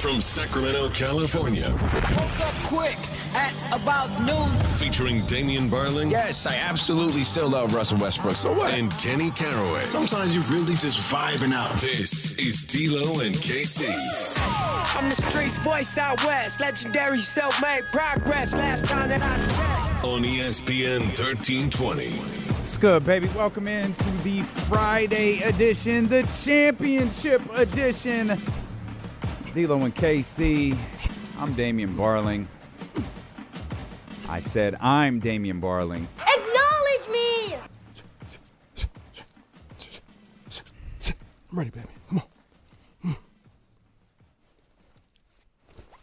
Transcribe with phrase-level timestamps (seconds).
[0.00, 1.70] from Sacramento, California.
[1.70, 2.98] Woke up quick
[3.34, 4.48] at about noon.
[4.76, 6.10] Featuring Damian Barling.
[6.10, 8.36] Yes, I absolutely still love Russell Westbrook.
[8.36, 8.74] So what?
[8.74, 9.84] And Kenny Caraway.
[9.84, 11.80] Sometimes you're really just vibing out.
[11.80, 13.88] This is D'Lo and KC.
[14.96, 16.60] I'm the streets voice out west.
[16.60, 18.54] Legendary self-made progress.
[18.54, 20.04] Last time that I checked.
[20.04, 22.50] On ESPN 1320.
[22.60, 23.28] What's good, baby?
[23.34, 28.38] Welcome into the Friday edition, the championship edition.
[29.52, 30.76] D'Lo and KC.
[31.38, 32.46] I'm Damian Barling.
[34.28, 36.06] I said I'm Damian Barling.
[36.20, 37.56] Acknowledge me!
[41.50, 41.86] I'm ready, baby.
[42.08, 42.18] Come
[43.04, 43.16] on.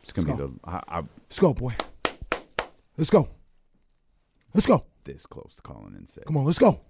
[0.03, 0.47] It's gonna Let's be go.
[0.47, 1.73] the I, I, Let's go, boy.
[2.97, 3.29] Let's go.
[4.53, 4.83] Let's go.
[5.05, 6.25] this close to calling in sick.
[6.25, 6.81] Come on, let's go.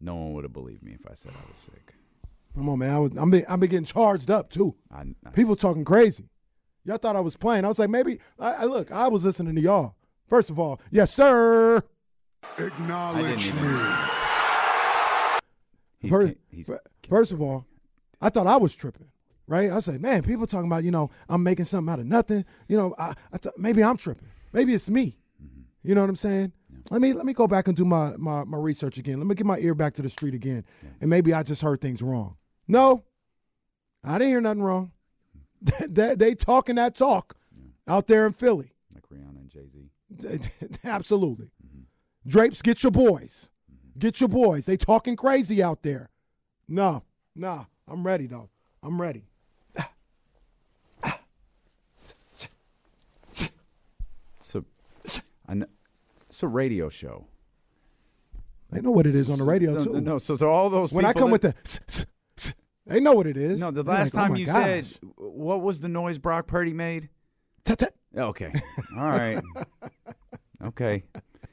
[0.00, 1.94] No one would have believed me if I said I was sick.
[2.54, 2.94] Come on, man.
[2.94, 4.74] I was, I'm been, I've been getting charged up too.
[4.92, 6.28] I, I- People talking crazy.
[6.84, 7.64] Y'all thought I was playing.
[7.64, 8.18] I was like, maybe.
[8.38, 8.92] I, I look.
[8.92, 9.96] I was listening to y'all.
[10.28, 11.82] First of all, yes, sir.
[12.58, 13.60] Acknowledge me.
[16.00, 16.70] He's, First, he's,
[17.08, 17.66] first of all,
[18.20, 19.06] I thought I was tripping.
[19.46, 19.70] Right?
[19.70, 22.44] I said, man, people talking about, you know, I'm making something out of nothing.
[22.68, 24.26] You know, I, I thought maybe I'm tripping.
[24.52, 25.18] Maybe it's me.
[25.42, 25.60] Mm-hmm.
[25.82, 26.52] You know what I'm saying?
[26.90, 29.18] Let me let me go back and do my, my my research again.
[29.18, 30.64] Let me get my ear back to the street again,
[31.00, 32.36] and maybe I just heard things wrong.
[32.66, 33.04] No,
[34.02, 34.92] I didn't hear nothing wrong.
[35.88, 37.36] they, they talking that talk
[37.86, 38.72] out there in Philly.
[38.92, 40.50] like Rihanna and Jay Z.
[40.84, 41.50] Absolutely.
[42.26, 43.50] Drapes, get your boys.
[43.70, 43.98] Mm-hmm.
[43.98, 44.66] Get your boys.
[44.66, 46.10] They talking crazy out there.
[46.68, 47.04] No,
[47.34, 48.48] no, I'm ready though.
[48.82, 49.24] I'm ready.
[54.38, 54.64] It's a,
[55.48, 55.62] I
[56.28, 57.26] it's a radio show.
[58.70, 60.00] They know what it is on the radio too.
[60.00, 61.54] No, so to all those when I come with the,
[62.86, 63.58] they know what it is.
[63.60, 64.86] No, the They're last like, "Oh time my you gosh." said,
[65.16, 67.08] what was the noise Brock Purdy made?
[67.64, 67.94] Tut, tut.
[68.16, 68.52] Oh, okay.
[68.96, 69.42] All right.
[70.64, 71.04] okay.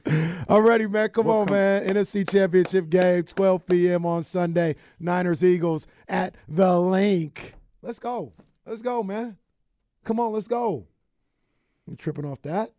[0.06, 1.08] I'm ready, man.
[1.10, 1.86] Come We'll on, come- man.
[1.86, 4.04] NFC Championship game, 12 p.m.
[4.04, 4.76] on Sunday.
[5.00, 7.54] Niners Eagles at the Linc.
[7.82, 8.32] Let's go.
[8.66, 9.38] Let's go, man.
[10.04, 10.86] Come on, let's go.
[11.86, 12.70] You tripping off that?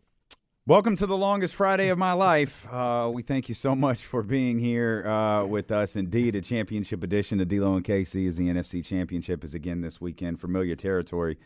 [0.66, 2.66] Welcome to the longest Friday of my life.
[2.72, 5.98] Uh, we thank you so much for being here uh, with us.
[5.98, 10.00] Indeed, a championship edition of D'Lo and KC as the NFC Championship is again this
[10.00, 10.40] weekend.
[10.40, 11.38] Familiar territory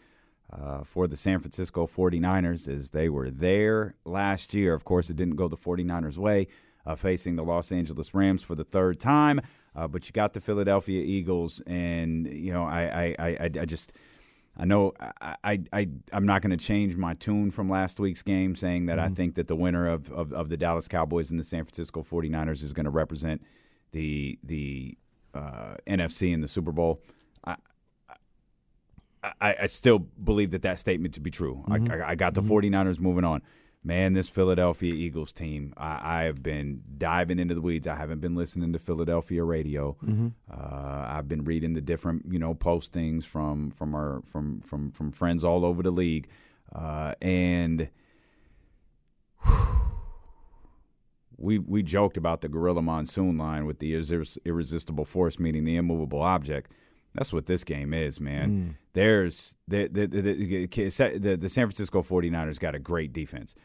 [0.54, 4.76] uh, for the San Francisco 49ers as they were there last year.
[4.76, 6.46] Of course, it didn't go the 49ers' way,
[6.86, 9.42] uh, facing the Los Angeles Rams for the third time.
[9.76, 13.94] Uh, but you got the Philadelphia Eagles, and you know I I, I, I just
[14.58, 18.24] I know I, I, I I'm not going to change my tune from last week's
[18.24, 19.14] game, saying that I mm-hmm.
[19.14, 22.64] think that the winner of, of, of the Dallas Cowboys and the San Francisco 49ers
[22.64, 23.42] is going to represent
[23.92, 24.98] the the
[25.34, 27.02] uh, NFC in the Super Bowl.
[27.46, 27.56] I,
[29.24, 31.64] I, I still believe that that statement to be true.
[31.68, 32.02] I, mm-hmm.
[32.02, 32.74] I, I got the mm-hmm.
[32.76, 33.42] 49ers moving on.
[33.88, 37.88] Man, this Philadelphia Eagles team, I, I have been diving into the weeds.
[37.88, 39.96] I haven't been listening to Philadelphia radio.
[40.52, 45.14] Uh, I've been reading the different, you know, postings from from our from from from
[45.14, 46.28] friends all over the league,
[46.76, 47.88] uh, and
[51.38, 53.94] we we joked about the gorilla monsoon line with the
[54.44, 56.74] irresistible force meeting the immovable object.
[57.14, 58.76] That's what this game is, man.
[58.92, 63.56] There's the the, the the the the San Francisco 49ers got a great defense.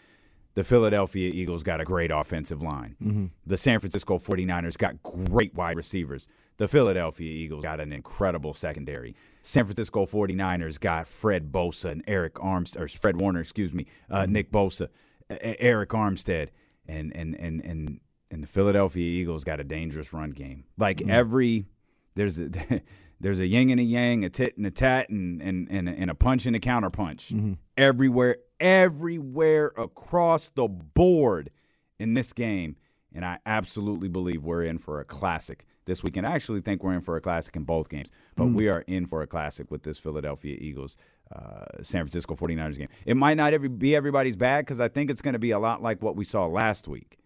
[0.54, 2.96] The Philadelphia Eagles got a great offensive line.
[3.02, 3.26] Mm-hmm.
[3.46, 6.28] The San Francisco 49ers got great wide receivers.
[6.58, 9.16] The Philadelphia Eagles got an incredible secondary.
[9.40, 14.22] San Francisco 49ers got Fred Bosa and Arik Armstead, or Fred Warner, excuse me, uh,
[14.22, 14.32] mm-hmm.
[14.32, 14.88] Nick Bosa,
[15.30, 16.48] E- Arik Armstead,
[16.86, 18.00] and and and and
[18.30, 20.64] and the Philadelphia Eagles got a dangerous run game.
[20.76, 21.10] Like mm-hmm.
[21.10, 21.66] every
[22.14, 22.50] there's a
[23.22, 26.10] there's a yin and a yang, a tit and a tat, and and and, and
[26.10, 27.54] a punch and a counter punch Mm-hmm.
[27.76, 31.50] everywhere, everywhere across the board
[31.98, 32.76] in this game.
[33.14, 36.26] And I absolutely believe we're in for a classic this weekend.
[36.26, 38.54] I actually think we're in for a classic in both games, but Mm.
[38.54, 40.96] we are in for a classic with this Philadelphia Eagles
[41.34, 42.88] uh, San Francisco 49ers game.
[43.06, 45.58] It might not every, be everybody's bag because I think it's going to be a
[45.58, 47.18] lot like what we saw last week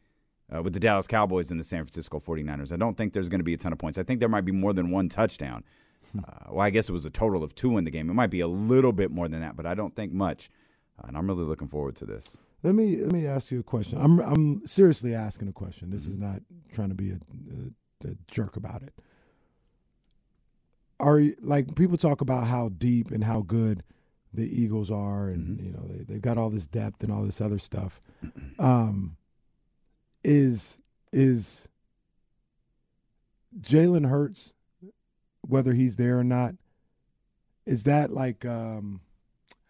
[0.54, 2.70] uh, with the Dallas Cowboys and the San Francisco 49ers.
[2.72, 3.98] I don't think there's going to be a ton of points.
[3.98, 5.64] I think there might be more than one touchdown.
[6.26, 8.10] Uh, well, I guess it was a total of two in the game.
[8.10, 10.50] It might be a little bit more than that, but I don't think much.
[10.98, 12.36] Uh, and I'm really looking forward to this.
[12.62, 14.00] Let me let me ask you a question.
[14.00, 15.90] I'm I'm seriously asking a question.
[15.90, 16.40] This is not
[16.72, 18.94] trying to be a, a, a jerk about it.
[20.98, 23.84] Are you, like people talk about how deep and how good
[24.32, 27.40] the Eagles are, and you know they they've got all this depth and all this
[27.40, 28.00] other stuff.
[28.58, 29.16] Um,
[30.24, 30.78] is
[31.12, 31.68] is
[33.60, 34.54] Jalen Hurts,
[35.48, 36.54] whether he's there or not,
[37.64, 39.00] is that like um,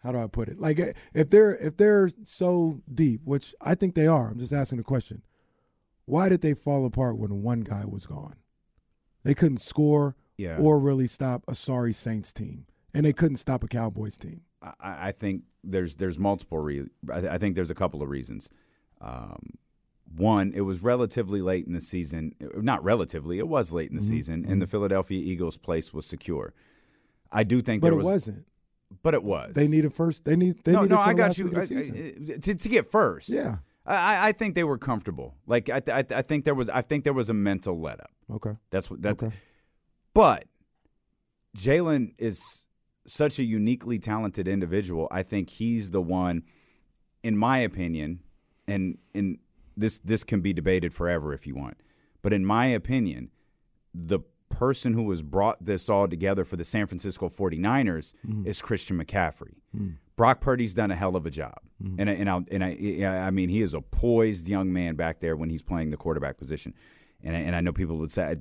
[0.03, 0.59] how do I put it?
[0.59, 0.79] Like
[1.13, 4.29] if they're if they're so deep, which I think they are.
[4.29, 5.23] I'm just asking the question.
[6.05, 8.35] Why did they fall apart when one guy was gone?
[9.23, 10.57] They couldn't score Yeah.
[10.57, 14.41] or really stop a sorry Saints team, and they couldn't stop a Cowboys team.
[14.61, 16.59] I, I think there's there's multiple.
[16.59, 18.49] Re- I, I think there's a couple of reasons.
[19.01, 19.53] Um,
[20.15, 22.33] one, it was relatively late in the season.
[22.55, 24.09] Not relatively, it was late in the Mm-hmm.
[24.09, 26.53] season, and the Philadelphia Eagles' place was secure.
[27.31, 28.45] I do think But there it was, wasn't.
[29.03, 29.53] but it was.
[29.53, 30.23] They needed first.
[30.25, 30.63] They need.
[30.63, 31.51] They no, needed no, I got you.
[31.55, 33.29] I- I- to, to get first.
[33.29, 33.57] Yeah.
[33.85, 35.35] I, I think they were comfortable.
[35.45, 36.67] Like I, I, I think there was.
[36.69, 38.11] I think there was a mental let up.
[38.31, 38.51] Okay.
[38.69, 39.01] That's what.
[39.01, 39.23] That's.
[39.23, 39.33] Okay.
[40.13, 40.45] But
[41.57, 42.65] Jalen is
[43.05, 45.07] such a uniquely talented individual.
[45.11, 46.43] I think he's the one,
[47.23, 48.19] in my opinion,
[48.67, 49.39] and in
[49.77, 51.77] this this can be debated forever if you want.
[52.21, 53.29] But in my opinion,
[53.93, 54.19] the
[54.49, 58.13] person who has brought this all together for the San Francisco 49ers
[58.45, 59.55] is Christian McCaffrey.
[60.15, 61.59] Brock Purdy's done a hell of a job.
[61.99, 65.19] And, I, and, I, and I, I mean, he is a poised young man back
[65.19, 66.73] there when he's playing the quarterback position.
[67.23, 68.35] And I, and I know people would say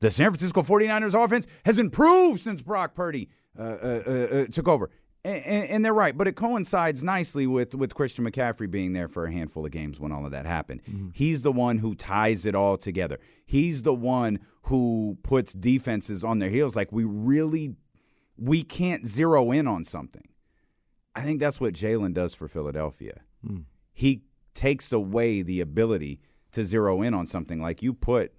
[0.00, 4.66] the San Francisco 49ers offense has improved since Brock Purdy uh, uh, uh, uh, took
[4.66, 4.90] over.
[5.24, 9.06] And, and, and they're right, but it coincides nicely with, with Christian McCaffrey being there
[9.06, 10.82] for a handful of games when all of that happened.
[10.84, 11.08] Mm-hmm.
[11.14, 13.20] He's the one who ties it all together.
[13.46, 16.74] He's the one who puts defenses on their heels.
[16.74, 17.76] Like we really,
[18.36, 20.26] we can't zero in on something.
[21.14, 23.20] I think that's what Jalen does for Philadelphia.
[23.46, 23.60] Hmm.
[23.92, 24.22] He
[24.54, 26.20] takes away the ability
[26.52, 27.60] to zero in on something.
[27.60, 28.32] Like you put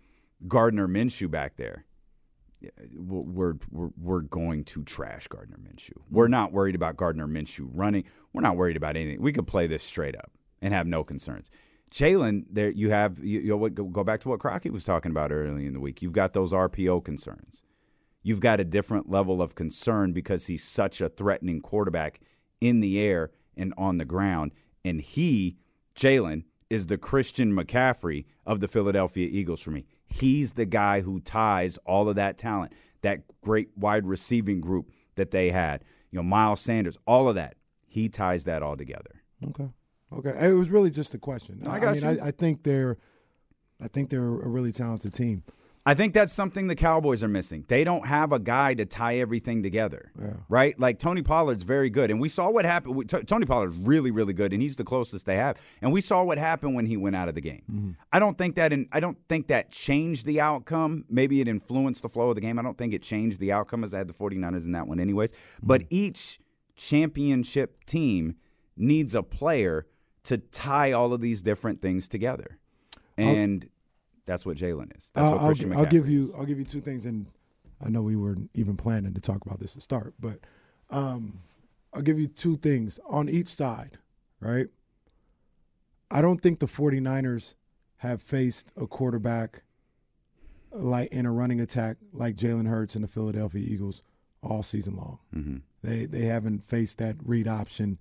[0.47, 1.85] Gardner Minshew back there.
[2.95, 5.97] We're, we're, we're going to trash Gardner Minshew.
[6.09, 8.03] We're not worried about Gardner Minshew running.
[8.31, 9.21] We're not worried about anything.
[9.21, 10.31] We could play this straight up
[10.61, 11.51] and have no concerns.
[11.91, 15.67] Jalen, there you have you, you go back to what Crockett was talking about early
[15.67, 16.01] in the week.
[16.01, 17.61] You've got those RPO concerns.
[18.23, 22.19] You've got a different level of concern because he's such a threatening quarterback
[22.61, 24.53] in the air and on the ground.
[24.83, 25.57] And he,
[25.95, 29.85] Jalen, is the Christian McCaffrey of the Philadelphia Eagles for me.
[30.13, 35.31] He's the guy who ties all of that talent, that great wide receiving group that
[35.31, 35.83] they had.
[36.11, 37.55] You know, Miles Sanders, all of that.
[37.87, 39.23] He ties that all together.
[39.43, 39.69] Okay.
[40.15, 40.49] Okay.
[40.49, 41.63] It was really just a question.
[41.65, 42.05] I got mean.
[42.05, 42.99] I, I think they're,
[43.81, 45.41] I think they're a really talented team.
[45.85, 47.65] I think that's something the Cowboys are missing.
[47.67, 50.11] They don't have a guy to tie everything together,
[50.47, 50.79] right?
[50.79, 53.09] Like Tony Pollard's very good, and we saw what happened.
[53.09, 55.57] T- Tony Pollard's really, really good, and he's the closest they have.
[55.81, 57.63] And we saw what happened when he went out of the game.
[57.69, 57.91] Mm-hmm.
[58.13, 58.71] I don't think that.
[58.71, 61.03] In, I don't think that changed the outcome.
[61.09, 62.57] Maybe it influenced the flow of the game.
[62.57, 65.01] I don't think it changed the outcome as I had the 49ers in that one,
[65.01, 65.33] anyways.
[65.33, 65.67] Mm-hmm.
[65.67, 66.39] But each
[66.77, 68.35] championship team
[68.77, 69.85] needs a player
[70.23, 72.57] to tie all of these different things together,
[73.17, 73.67] and
[74.25, 75.11] that's what Jalen is.
[75.13, 76.35] That's I'll, what I'll, Christian I'll give you is.
[76.35, 77.27] I'll give you two things, and
[77.83, 80.39] I know we weren't even planning to talk about this to start, but
[80.89, 81.39] um,
[81.93, 83.97] I'll give you two things on each side,
[84.39, 84.67] right?
[86.09, 87.55] I don't think the 49ers
[87.97, 89.63] have faced a quarterback
[90.71, 94.03] like in a running attack like Jalen Hurts and the Philadelphia Eagles
[94.41, 95.19] all season long.
[95.35, 95.57] Mm-hmm.
[95.83, 97.99] They they haven't faced that read option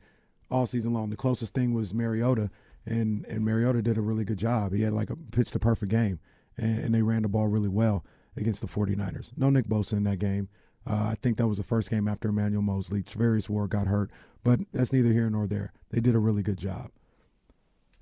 [0.51, 1.11] all season long.
[1.11, 2.51] The closest thing was Mariota,
[2.87, 4.73] and and Mariota did a really good job.
[4.73, 6.21] He had like a pitched a perfect game,
[6.57, 8.05] and, and they ran the ball really well
[8.37, 9.33] against the 49ers.
[9.37, 10.49] No Nick Bosa in that game.
[10.87, 13.03] Uh, I think that was the first game after Emmanuel Moseley.
[13.03, 14.11] Charvarius Ward got hurt,
[14.43, 15.73] but that's neither here nor there.
[15.91, 16.91] They did a really good job.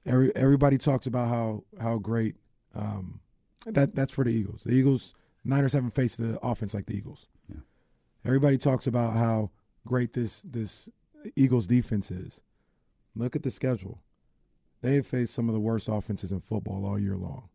[0.06, 2.36] Every, everybody talks about how how great
[2.74, 3.20] um,
[3.66, 4.64] that that's for the Eagles.
[4.64, 7.28] The Eagles Niners haven't faced the offense like the Eagles.
[8.24, 9.50] Everybody talks about how
[9.86, 10.88] great this this
[11.36, 12.42] Eagles defense is.
[13.14, 14.02] Look at the schedule.
[14.82, 17.48] They faced some of the worst offenses in football all year long.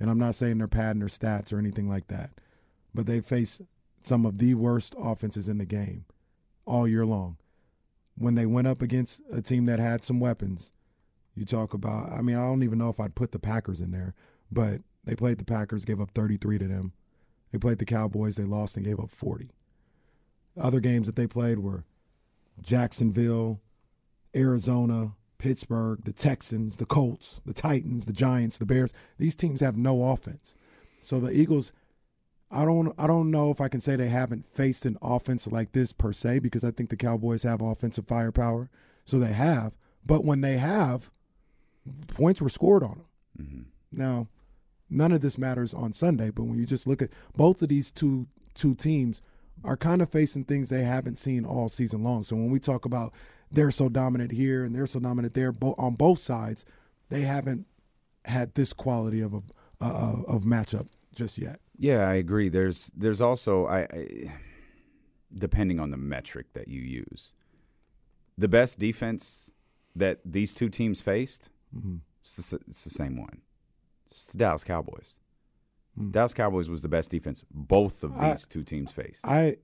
[0.00, 2.30] And I'm not saying they're padding their stats or anything like that.
[2.94, 3.62] But they faced
[4.02, 6.04] some of the worst offenses in the game
[6.66, 7.36] all year long.
[8.16, 10.72] When they went up against a team that had some weapons,
[11.34, 13.90] you talk about, I mean, I don't even know if I'd put the Packers in
[13.90, 14.14] there,
[14.52, 16.92] but they played the Packers, gave up 33 to them.
[17.50, 19.50] They played the Cowboys, they lost and gave up 40.
[20.60, 21.84] Other games that they played were
[22.60, 23.60] Jacksonville,
[24.34, 25.12] Arizona,
[25.44, 28.94] Pittsburgh, the Texans, the Colts, the Titans, the Giants, the Bears.
[29.18, 30.56] These teams have no offense.
[31.00, 31.74] So the Eagles
[32.50, 35.72] I don't I don't know if I can say they haven't faced an offense like
[35.72, 38.70] this per se because I think the Cowboys have offensive firepower.
[39.04, 39.74] So they have,
[40.06, 41.10] but when they have,
[42.06, 43.06] points were scored on them.
[43.38, 43.98] Mm-hmm.
[44.00, 44.28] Now,
[44.88, 47.92] none of this matters on Sunday, but when you just look at both of these
[47.92, 49.20] two two teams
[49.62, 52.24] are kind of facing things they haven't seen all season long.
[52.24, 53.12] So when we talk about
[53.50, 56.64] they're so dominant here and they're so dominant there, bo- on both sides,
[57.08, 57.66] they haven't
[58.24, 59.42] had this quality of a
[59.80, 61.60] uh, of matchup just yet.
[61.78, 62.48] Yeah, I agree.
[62.48, 64.32] There's there's also I, I
[65.34, 67.34] depending on the metric that you use,
[68.38, 69.52] the best defense
[69.96, 71.96] that these two teams faced, mm-hmm.
[72.22, 73.40] it's, the, it's, the, same one.
[74.06, 75.18] It's the Dallas Cowboys.
[75.98, 76.12] Mm.
[76.12, 79.26] Dallas Cowboys was the best defense both of these I, two teams faced.
[79.26, 79.56] I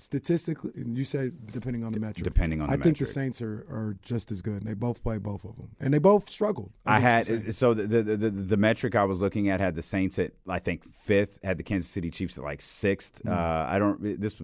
[0.00, 2.24] statistically, you say depending on the metric.
[2.24, 2.96] Depending on the I metric.
[2.96, 4.64] think the Saints are, are just as good.
[4.64, 6.72] They both play both of them, and they both struggled.
[6.84, 10.18] I had so the, the, the the metric I was looking at had the Saints
[10.18, 13.30] at I think fifth, had the Kansas City Chiefs at like 6th mm.
[13.30, 14.40] uh, I don't this.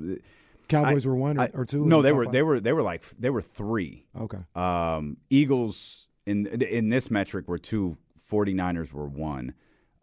[0.68, 1.86] Cowboys I, were one or, or two.
[1.86, 2.32] No, they were five?
[2.32, 4.06] they were they were like they were three.
[4.18, 4.38] Okay.
[4.54, 7.98] Um, Eagles in in this metric were two.
[8.28, 9.54] 49ers were one.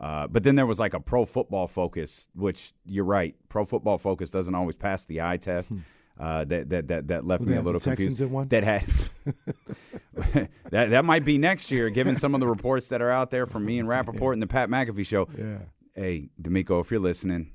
[0.04, 3.36] Uh, but then there was like a pro football focus, which you're right.
[3.48, 5.70] Pro football focus doesn't always pass the eye test.
[5.70, 5.78] Hmm.
[6.20, 8.20] Uh, that, that that that left me a little confused.
[8.50, 8.86] That had
[10.72, 13.46] that that might be next year, given some of the reports that are out there
[13.46, 14.34] from me and Rapoport yeah.
[14.34, 15.28] and the Pat McAfee show.
[15.38, 15.60] Yeah.
[15.96, 17.52] Hey, DeMeco, if you're listening,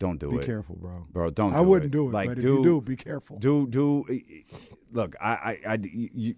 [0.00, 0.40] don't do be it.
[0.40, 1.06] Be careful, bro.
[1.08, 1.54] Bro, don't.
[1.54, 1.96] I do wouldn't it.
[1.96, 2.12] do it.
[2.12, 3.38] Like, but do, if you do, be careful.
[3.38, 4.04] Do do.
[4.90, 6.34] Look, I I, I you,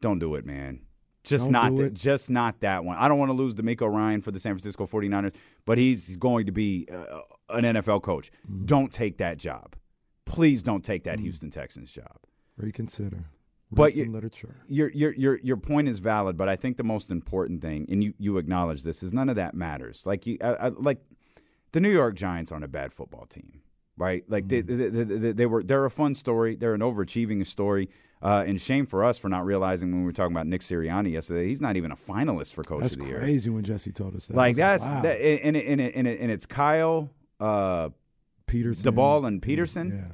[0.00, 0.80] don't do it, man.
[1.24, 2.98] Just Don't not, th- just not that one.
[2.98, 6.44] I don't want to lose DeMeco Ryan for the San Francisco 49ers, but he's going
[6.46, 8.30] to be uh, an NFL coach.
[8.50, 8.66] Mm.
[8.66, 9.74] Don't take that job.
[10.26, 11.22] Please don't take that mm.
[11.22, 12.18] Houston Texans job.
[12.58, 13.24] Reconsider.
[13.70, 14.54] But you, literature.
[14.68, 18.04] Your, your your your point is valid, but I think the most important thing, and
[18.04, 20.06] you, you acknowledge this, is none of that matters.
[20.06, 20.98] Like you, I, I, like
[21.72, 23.62] the New York Giants aren't a bad football team,
[23.96, 24.24] right?
[24.28, 24.48] Like mm.
[24.48, 26.56] they, they, they, they, were they're a fun story.
[26.56, 27.88] They're an overachieving story.
[28.22, 31.12] Uh, and shame for us for not realizing when we were talking about Nick Sirianni
[31.12, 33.18] yesterday, he's not even a finalist for Coach that's of the Year.
[33.18, 34.36] That's crazy when Jesse told us that.
[34.36, 35.02] Like that's like, wow.
[35.02, 37.90] that, and, and, and, and, it's Kyle, uh,
[38.46, 40.08] Pederson, Daboll, and Pederson.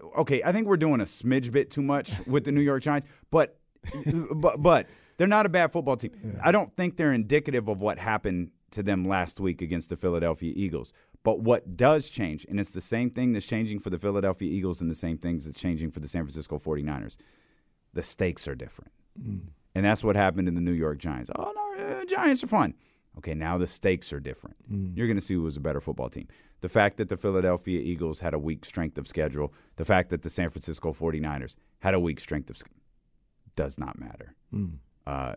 [0.00, 0.08] Yeah.
[0.20, 3.06] Okay, I think we're doing a smidge bit too much with the New York Giants,
[3.30, 3.58] but
[4.34, 4.86] but but
[5.18, 6.12] they're not a bad football team.
[6.24, 6.40] Yeah.
[6.42, 10.52] I don't think they're indicative of what happened to them last week against the Philadelphia
[10.54, 10.92] Eagles.
[11.26, 14.80] But what does change, and it's the same thing that's changing for the Philadelphia Eagles
[14.80, 17.16] and the same things that's changing for the San Francisco 49ers,
[17.92, 18.92] the stakes are different.
[19.20, 19.48] Mm.
[19.74, 21.28] And that's what happened in the New York Giants.
[21.34, 22.74] Oh, no, uh, Giants are fun.
[23.18, 24.54] Okay, now the stakes are different.
[24.72, 24.96] Mm.
[24.96, 26.28] You're going to see who was a better football team.
[26.60, 30.22] The fact that the Philadelphia Eagles had a weak strength of schedule, the fact that
[30.22, 32.84] the San Francisco 49ers had a weak strength of schedule,
[33.56, 34.36] does not matter.
[34.54, 34.74] Mm.
[35.04, 35.34] Uh,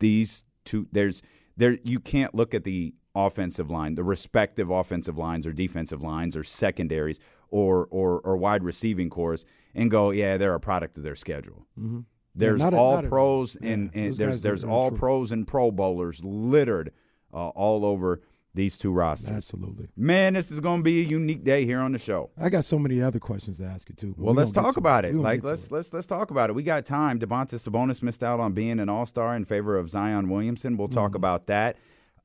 [0.00, 1.22] these two, there's
[1.56, 2.92] there you can't look at the
[3.26, 7.18] offensive line, the respective offensive lines or defensive lines or secondaries
[7.50, 9.44] or or, or wide receiving cores,
[9.74, 11.66] and go, yeah, they're a product of their schedule.
[11.78, 12.00] Mm-hmm.
[12.34, 15.70] There's yeah, all a, pros a, and, yeah, and there's there's all pros and Pro
[15.70, 16.92] Bowlers littered
[17.34, 18.22] uh, all over
[18.54, 19.30] these two rosters.
[19.30, 20.34] Absolutely, man.
[20.34, 22.30] This is going to be a unique day here on the show.
[22.40, 24.14] I got so many other questions to ask you too.
[24.16, 25.14] Well, we let's talk about it.
[25.14, 25.72] Like let's it.
[25.72, 26.52] let's let's talk about it.
[26.52, 27.18] We got time.
[27.18, 30.76] Domantas Sabonis missed out on being an All Star in favor of Zion Williamson.
[30.76, 31.16] We'll talk mm-hmm.
[31.16, 31.76] about that.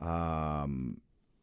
[0.01, 1.01] Um,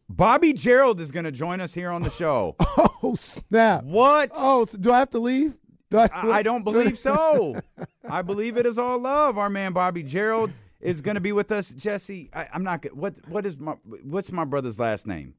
[0.08, 2.56] Bobby Gerald is going to join us here on the show.
[3.02, 3.84] oh snap!
[3.84, 4.30] What?
[4.34, 5.56] Oh, so do I have to leave?
[5.90, 7.60] Do I, I, don't believe so.
[8.08, 9.38] I believe it is all love.
[9.38, 11.70] Our man Bobby Gerald is going to be with us.
[11.70, 12.84] Jesse, I, am not.
[12.94, 15.34] What what is my what's my brother's last name?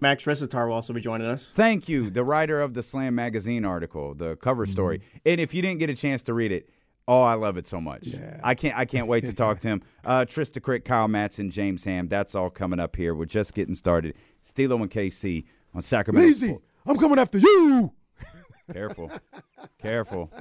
[0.00, 1.50] Max Resitar will also be joining us.
[1.50, 4.98] Thank you, the writer of the Slam magazine article, the cover story.
[5.00, 5.18] Mm-hmm.
[5.26, 6.70] And if you didn't get a chance to read it,
[7.10, 8.06] Oh, I love it so much.
[8.06, 8.38] Yeah.
[8.44, 9.82] I can't I can't wait to talk to him.
[10.02, 12.08] Uh, Trysta Krick, Kyle Matson, James Ham.
[12.08, 13.14] That's all coming up here.
[13.14, 14.14] We're just getting started.
[14.40, 16.26] Stilo and KC on Sacramento.
[16.26, 16.62] Lazy, Sport.
[16.86, 17.92] I'm coming after you.
[18.72, 19.10] Careful.
[19.80, 20.32] Careful.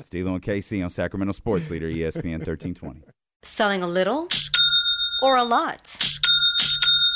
[0.00, 3.02] Stilo and KC on Sacramento Sports Leader, ESPN 1320.
[3.44, 4.28] Selling a little
[5.22, 5.96] or a lot?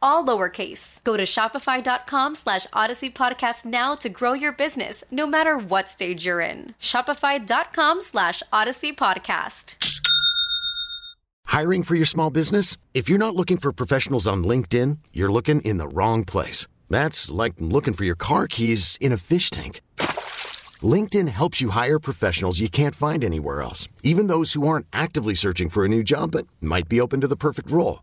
[0.00, 1.02] all lowercase.
[1.04, 6.24] Go to shopify.com slash odyssey podcast now to grow your business, no matter what stage
[6.24, 6.74] you're in.
[6.80, 9.76] Shopify.com slash odyssey podcast.
[11.46, 12.76] Hiring for your small business?
[12.94, 16.68] If you're not looking for professionals on LinkedIn, you're looking in the wrong place.
[16.88, 19.80] That's like looking for your car keys in a fish tank.
[20.94, 25.34] LinkedIn helps you hire professionals you can't find anywhere else, even those who aren't actively
[25.34, 28.02] searching for a new job but might be open to the perfect role.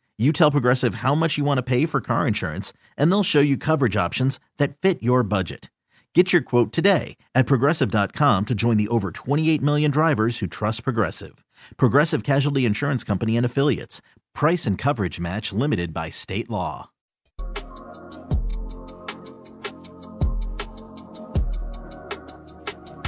[0.21, 3.39] You tell Progressive how much you want to pay for car insurance, and they'll show
[3.39, 5.71] you coverage options that fit your budget.
[6.13, 10.83] Get your quote today at progressive.com to join the over 28 million drivers who trust
[10.83, 11.43] Progressive.
[11.75, 13.99] Progressive Casualty Insurance Company and Affiliates.
[14.35, 16.91] Price and coverage match limited by state law.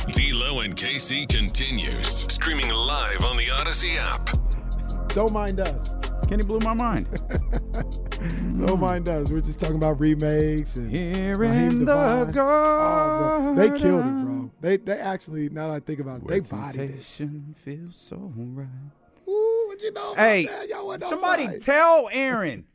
[0.08, 2.08] D'Lo and KC continues.
[2.34, 4.32] Streaming live on the Odyssey app.
[5.10, 6.03] Don't mind us.
[6.28, 7.08] Kenny blew my mind.
[8.26, 9.30] Oh, Don't mind does.
[9.30, 11.92] We're just talking about remakes and Here Raheem in the.
[11.94, 13.56] Oh, bro.
[13.56, 14.52] They killed it, bro.
[14.62, 17.02] They they actually now that I think about it, they bodied it.
[17.58, 18.68] Feels so right.
[19.28, 20.70] Ooh, what you know Hey, that?
[20.70, 21.62] Y'all wasn't somebody outside.
[21.62, 22.66] tell Aaron.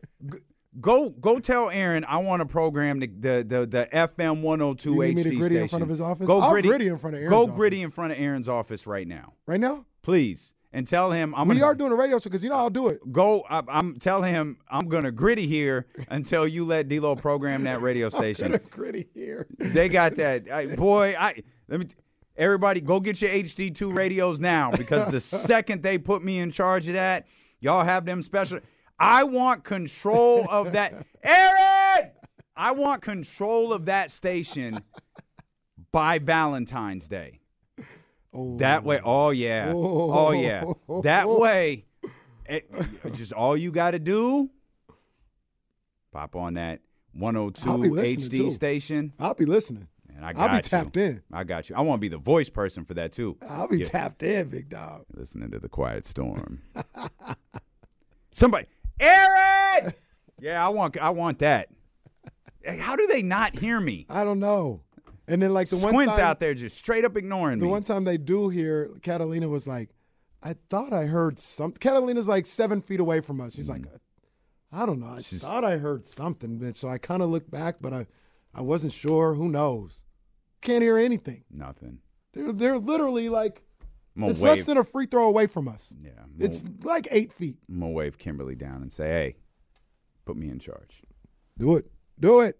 [0.80, 4.96] Go go tell Aaron I want to program the the the, the FM 102 You
[5.00, 5.62] HD me to oh gritty station.
[5.62, 6.26] in front of his office?
[6.26, 7.54] Go gritty, gritty in front of Aaron's Go office.
[7.56, 9.86] gritty in front of Aaron's office right now, right now.
[10.02, 12.56] please, and tell him I'm we gonna are doing a radio show because you know
[12.56, 13.00] I'll do it.
[13.12, 13.44] go.
[13.48, 18.08] I, I'm tell him I'm gonna gritty here until you let D'Lo program that radio
[18.10, 18.58] station.
[18.70, 19.46] gritty here.
[19.58, 20.50] They got that.
[20.50, 21.86] I, boy, I let me.
[21.86, 21.94] T-
[22.36, 26.86] everybody, go get your HD2 radios now because the second they put me in charge
[26.88, 27.26] of that,
[27.60, 28.60] y'all have them special.
[28.98, 31.06] I want control of that.
[31.22, 32.10] Aaron,
[32.56, 34.80] I want control of that station
[35.92, 37.37] by Valentine's Day.
[38.32, 39.26] That way, oh.
[39.26, 40.64] oh yeah, oh yeah.
[41.02, 41.86] That way,
[42.48, 42.70] it,
[43.14, 44.50] just all you got to do,
[46.12, 46.80] pop on that
[47.14, 48.50] 102 I'll HD too.
[48.50, 49.12] station.
[49.18, 49.88] I'll be listening.
[50.14, 50.62] And I got I'll be you.
[50.62, 51.22] tapped in.
[51.32, 51.76] I got you.
[51.76, 53.36] I want to be the voice person for that too.
[53.48, 53.86] I'll be Yeah.
[53.86, 55.04] tapped in, big dog.
[55.14, 56.60] Listening to the Quiet Storm.
[58.32, 58.66] Somebody,
[59.00, 59.92] Aaron.
[60.40, 60.96] Yeah, I want.
[60.96, 61.68] I want that.
[62.62, 64.06] Hey, How do they not hear me?
[64.08, 64.82] I don't know.
[65.28, 67.70] And then like the one time, out there just straight up ignoring the me.
[67.70, 69.90] one time they do hear, Catalina was like,
[70.42, 73.54] "I thought I heard something." Catalina's like seven feet away from us.
[73.54, 73.96] She's like, mm-hmm.
[74.72, 75.06] "I don't know.
[75.06, 78.06] I She's- thought I heard something." And so I kind of looked back, but I,
[78.54, 79.34] I wasn't sure.
[79.34, 80.02] Who knows?
[80.62, 81.44] Can't hear anything.
[81.50, 81.98] Nothing.
[82.32, 83.62] They're they're literally like
[84.16, 84.56] I'm gonna it's wave.
[84.56, 85.94] less than a free throw away from us.
[86.02, 87.58] yeah, I'm It's like eight feet.
[87.68, 89.36] I'm gonna wave Kimberly down and say, "Hey,
[90.24, 91.02] put me in charge."
[91.58, 91.90] Do it.
[92.18, 92.58] Do it.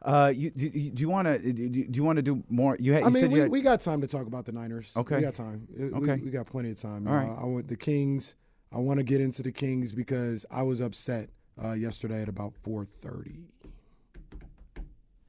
[0.00, 2.76] Uh, you do, you- do you want to do, do you want to do more?
[2.78, 4.92] You, had, I you mean, we, had, we got time to talk about the Niners.
[4.96, 5.16] Okay.
[5.16, 5.66] we got time.
[5.72, 6.22] Uh, we- Okay.
[6.24, 7.08] we, got plenty of time.
[7.08, 7.34] All Uh.
[7.34, 8.36] I want the Kings.
[8.72, 11.30] I want to get into the Kings because I was upset
[11.62, 13.46] uh, yesterday at about four thirty.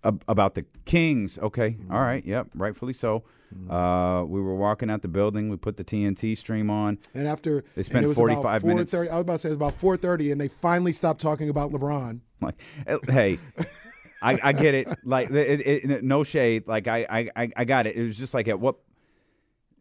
[0.03, 1.37] About the Kings.
[1.39, 1.71] Okay.
[1.71, 1.91] Mm-hmm.
[1.91, 2.23] All right.
[2.25, 2.49] Yep.
[2.55, 3.23] Rightfully so.
[3.69, 5.49] Uh, we were walking out the building.
[5.49, 6.99] We put the TNT stream on.
[7.15, 8.91] And after They spent it was 45 about minutes.
[8.91, 11.19] 4:30 I was about to say it was about four thirty, and they finally stopped
[11.19, 12.19] talking about LeBron.
[12.41, 12.55] Like,
[12.87, 13.39] eh, hey,
[14.21, 14.87] I, I get it.
[15.03, 16.67] Like, it, it, it- no shade.
[16.67, 17.95] Like, I, I, I- got it.
[17.95, 18.75] It was just like, at what,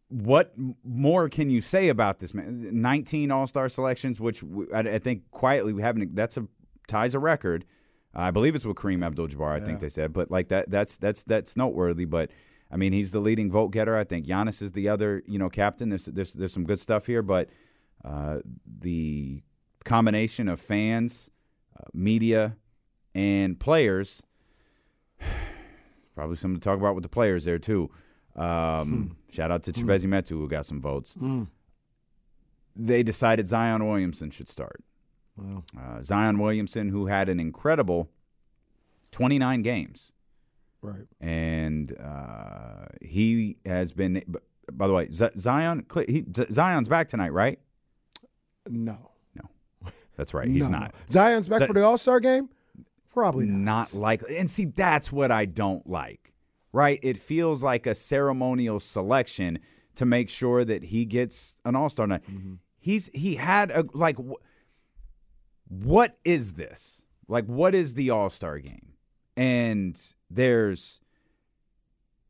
[0.09, 2.81] what more can you say about this man?
[2.81, 6.15] Nineteen All Star selections, which we, I, I think quietly we haven't.
[6.15, 6.47] That's a
[6.87, 7.65] ties a record.
[8.15, 9.61] I believe it's with Kareem Abdul-Jabbar.
[9.61, 12.07] I think they said, but like that, that's that's that's noteworthy.
[12.07, 12.31] But
[12.71, 13.97] I mean, he's the leading vote getter.
[13.99, 15.91] I think Giannis is the other, you know, captain.
[15.91, 17.51] There's there's there's some good stuff here, but
[18.03, 18.39] uh,
[18.81, 19.43] the
[19.85, 21.31] combination of fans,
[21.79, 22.57] uh, media,
[23.15, 24.23] and players.
[26.19, 27.91] Probably something to talk about with the players there too.
[28.35, 31.17] Um, Shout out to Chimezie Metu who got some votes.
[32.75, 34.83] They decided Zion Williamson should start.
[35.37, 35.63] Wow.
[35.79, 38.11] Uh, Zion Williamson, who had an incredible
[39.13, 40.11] 29 games,
[40.83, 41.07] Right.
[41.21, 44.21] and uh, he has been.
[44.73, 47.61] By the way, Z- Zion he, Z- Zion's back tonight, right?
[48.69, 49.13] No.
[49.37, 49.45] No.
[50.17, 50.49] That's right.
[50.49, 50.79] He's No, no.
[50.81, 50.95] not.
[51.09, 52.49] Zion's back Z- for the All Star game?
[53.19, 53.93] Probably not.
[53.93, 54.39] not likely.
[54.39, 56.33] And see, that's what I don't like.
[56.73, 56.99] Right?
[57.03, 59.59] It feels like a ceremonial selection
[59.97, 62.23] to make sure that he gets an All Star night.
[62.31, 62.55] Mm-hmm.
[62.79, 64.17] He's he had a like.
[64.17, 64.43] Wh-
[65.69, 67.03] what is this?
[67.27, 68.95] Like, what is the All Star game?
[69.37, 70.01] And
[70.31, 71.01] there's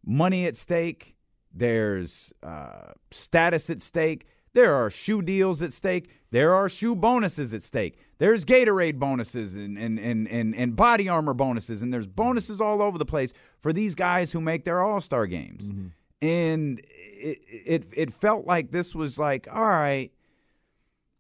[0.05, 1.17] money at stake.
[1.53, 4.27] There's uh, status at stake.
[4.55, 6.11] There are shoe deals at stake.
[6.31, 7.99] There are shoe bonuses at stake.
[8.19, 11.83] There's Gatorade bonuses and, and, and, and, and body armor bonuses.
[11.83, 12.15] And there's mm-hmm.
[12.15, 15.73] bonuses all over the place for these guys who make their all star games.
[15.73, 15.87] Mm-hmm.
[16.21, 20.11] And it, it, it felt like this was like, all right,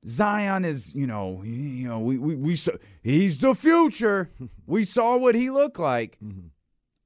[0.06, 4.30] Zion is, you know, you know, we we, we saw he's the future.
[4.66, 6.18] we saw what he looked like.
[6.24, 6.48] Mm-hmm.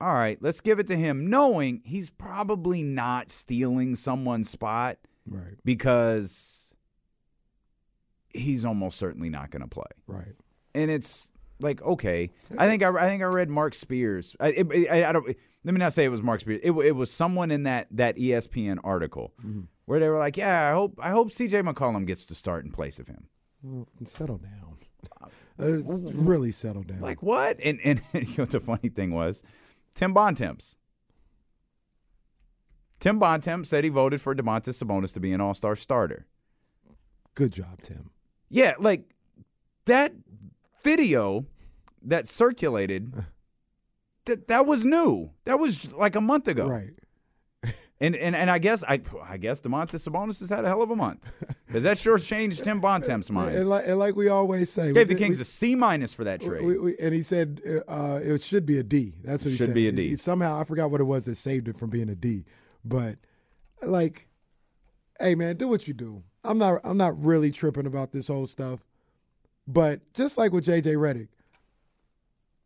[0.01, 5.55] All right, let's give it to him, knowing he's probably not stealing someone's spot Right.
[5.65, 6.75] because
[8.35, 9.85] he's almost certainly not going to play.
[10.07, 10.35] Right.
[10.75, 11.31] And it's
[11.61, 14.35] like, okay, I think I, I think I read Mark Spears.
[14.41, 15.27] I, it- I, I don't.
[15.65, 16.61] Let me not say it was Mark Spears.
[16.65, 19.33] It, it was someone in that that ESPN article
[19.85, 21.63] where they were like, yeah, I hope I hope C.J.
[21.63, 23.29] McCollum gets to start in place of him.
[23.63, 24.79] Well, settle down.
[25.61, 25.79] Uh,
[26.15, 27.01] really settle down.
[27.01, 27.61] Like what?
[27.63, 29.43] And and you know what the funny thing was,
[29.95, 30.79] Tim Bontemps.
[33.03, 36.27] Tim Bontemps said he voted for Domantas Sabonis to be an All Star starter.
[37.35, 38.11] Good job, Tim.
[38.49, 39.03] Yeah, like
[39.87, 40.13] that
[40.85, 41.47] video
[42.03, 43.13] that circulated.
[44.27, 45.31] That that was new.
[45.47, 46.69] That was like a month ago.
[46.69, 46.95] Right.
[48.01, 50.91] And and and I guess I I guess Domantas Sabonis has had a hell of
[50.91, 51.25] a month
[51.67, 53.57] because that sure changed Tim Bontemps' mind.
[53.57, 56.15] And like, and like we always say, Gave we- the Kings we- a C minus
[56.15, 56.65] for that trade.
[56.65, 59.15] We, and he said uh, it should be a D.
[59.25, 59.75] That's what he Should said.
[59.75, 60.11] be a D.
[60.11, 62.45] He- somehow I forgot what it was that saved it from being a D.
[62.85, 63.17] But
[63.83, 64.29] like,
[65.21, 66.23] hey man, do what you do.
[66.45, 66.81] I'm not.
[66.85, 68.81] I'm not really tripping about this whole stuff.
[69.67, 71.29] But just like with JJ Redick,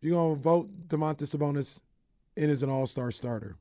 [0.00, 1.82] you're gonna vote Domantas Sabonis
[2.36, 3.56] in as an All Star starter,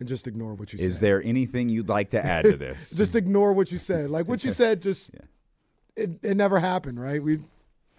[0.00, 0.90] and just ignore what you Is said.
[0.90, 2.90] Is there anything you'd like to add to this?
[2.96, 4.10] just ignore what you said.
[4.10, 5.10] Like what you said, just
[5.96, 7.22] it, it never happened, right?
[7.22, 7.38] We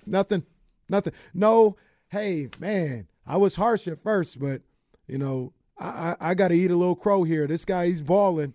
[0.05, 0.43] nothing,
[0.89, 1.13] nothing.
[1.33, 1.77] No,
[2.09, 4.61] hey man, I was harsh at first, but
[5.07, 7.47] you know, I I, I got to eat a little crow here.
[7.47, 8.53] This guy, he's balling.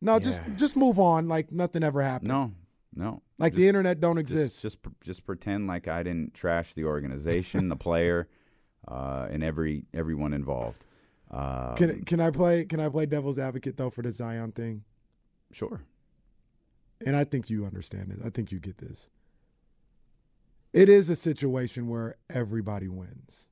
[0.00, 0.54] No, just Yeah.
[0.56, 2.28] just move on, like nothing ever happened.
[2.28, 2.52] no,
[2.94, 3.22] no.
[3.38, 4.62] like the internet don't exist.
[4.62, 8.28] Just just, just pretend like I didn't trash the organization, the player,
[8.88, 10.84] uh, and every everyone involved.
[11.30, 12.64] Um, can can I play?
[12.66, 14.84] Can I play devil's advocate though for the Zion thing?
[15.52, 15.82] sure.
[17.06, 18.18] and I think you understand it.
[18.24, 19.08] I think you get this.
[20.72, 23.48] It is a situation where everybody wins,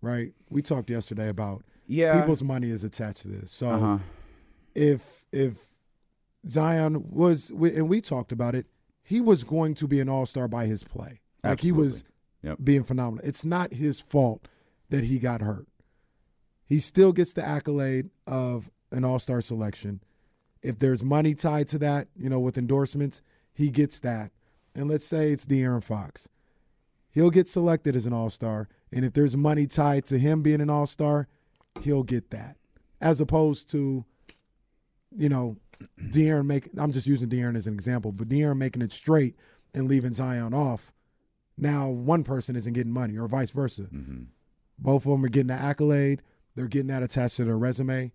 [0.00, 0.32] right?
[0.48, 2.20] We talked yesterday about Yeah.
[2.20, 3.50] people's money is attached to this.
[3.52, 3.98] So Uh-huh.
[4.74, 5.72] if if
[6.48, 8.66] Zion was, and we talked about it,
[9.02, 11.20] he was going to be an all star by his play.
[11.44, 12.04] Like he was
[12.42, 12.58] Yep.
[12.64, 13.24] being phenomenal.
[13.26, 14.48] It's not his fault
[14.90, 15.68] that he got hurt.
[16.66, 20.00] He still gets the accolade of an all star selection.
[20.62, 24.32] If there's money tied to that, you know, with endorsements, he gets that.
[24.74, 26.28] And let's say it's De'Aaron Fox.
[27.10, 28.68] He'll get selected as an all star.
[28.90, 31.28] And if there's money tied to him being an all star,
[31.80, 32.56] he'll get that.
[33.00, 34.04] As opposed to,
[35.16, 35.56] you know,
[36.00, 39.36] De'Aaron make I'm just using De'Aaron as an example, but De'Aaron making it straight
[39.74, 40.92] and leaving Zion off.
[41.56, 43.82] Now one person isn't getting money, or vice versa.
[43.82, 44.24] Mm-hmm.
[44.78, 46.22] Both of them are getting the accolade.
[46.54, 48.12] They're getting that attached to their resume.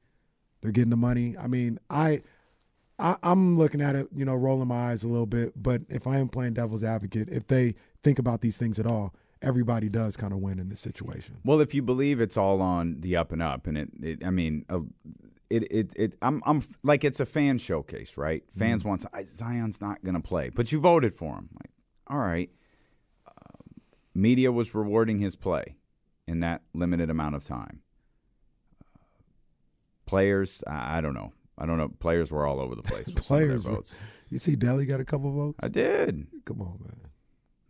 [0.61, 1.35] They're getting the money.
[1.37, 2.21] I mean, I,
[2.99, 5.61] I I'm looking at it, you know, rolling my eyes a little bit.
[5.61, 9.13] But if I am playing devil's advocate, if they think about these things at all,
[9.41, 11.37] everybody does kind of win in this situation.
[11.43, 14.29] Well, if you believe it's all on the up and up, and it, it I
[14.29, 14.79] mean, uh,
[15.49, 18.43] it, it, it, I'm, I'm like it's a fan showcase, right?
[18.57, 21.49] Fans want I- Zion's not going to play, but you voted for him.
[21.53, 21.71] Like,
[22.07, 22.49] all right,
[23.27, 23.81] um,
[24.13, 25.75] media was rewarding his play
[26.27, 27.81] in that limited amount of time.
[28.83, 28.97] Uh,
[30.05, 31.31] players, I, I don't know.
[31.57, 31.89] I don't know.
[31.89, 33.05] Players were all over the place.
[33.07, 33.95] With Players, some of their were- votes.
[34.29, 35.57] you see, Delhi got a couple votes.
[35.61, 36.27] I did.
[36.45, 37.06] Come on, man.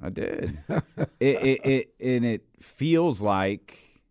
[0.02, 0.58] I did.
[0.70, 4.02] it, it it and it feels like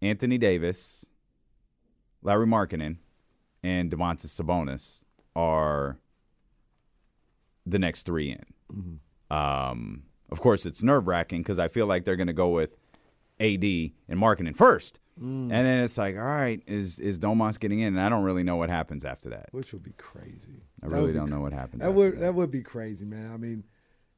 [0.00, 1.04] Anthony Davis,
[2.22, 2.98] Larry Markkanen,
[3.62, 5.00] and Domantas Sabonis
[5.34, 5.98] are
[7.66, 8.44] the next three in.
[8.72, 9.34] Mm-hmm.
[9.36, 12.76] Um, of course, it's nerve wracking because I feel like they're going to go with
[13.40, 15.42] AD and Markkanen first, Mm.
[15.42, 17.94] and then it's like, all right, is is Domas getting in?
[17.96, 19.48] And I don't really know what happens after that.
[19.52, 20.62] Which would be crazy.
[20.82, 21.82] I That really don't cra- know what happens.
[21.82, 22.20] That after would that.
[22.20, 23.30] that would be crazy, man.
[23.32, 23.62] I mean,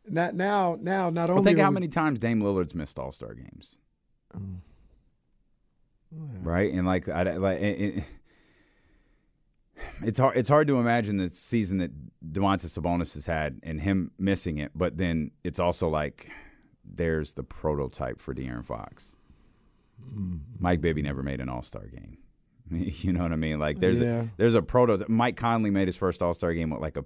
[0.09, 3.13] not now now not Well, only think how we- many times Dame Lillard's missed All
[3.13, 3.79] Star games,
[4.37, 4.59] Mm.
[6.43, 6.73] right?
[6.73, 8.05] And like, I, like it, it-
[10.03, 10.37] it's hard.
[10.37, 11.91] It's hard to imagine the season that
[12.33, 14.73] Domantas Sabonis has had and him missing it.
[14.75, 16.31] But then it's also like
[16.85, 19.17] there's the prototype for De'Aaron Fox.
[20.03, 20.37] Mm-hmm.
[20.59, 22.19] Mike Bibby never made an All Star game.
[22.71, 23.59] You know what I mean?
[23.61, 24.23] Like there's Yeah.
[24.23, 25.09] a, there's a prototype.
[25.09, 27.05] Mike Conley made his first All Star game what, like a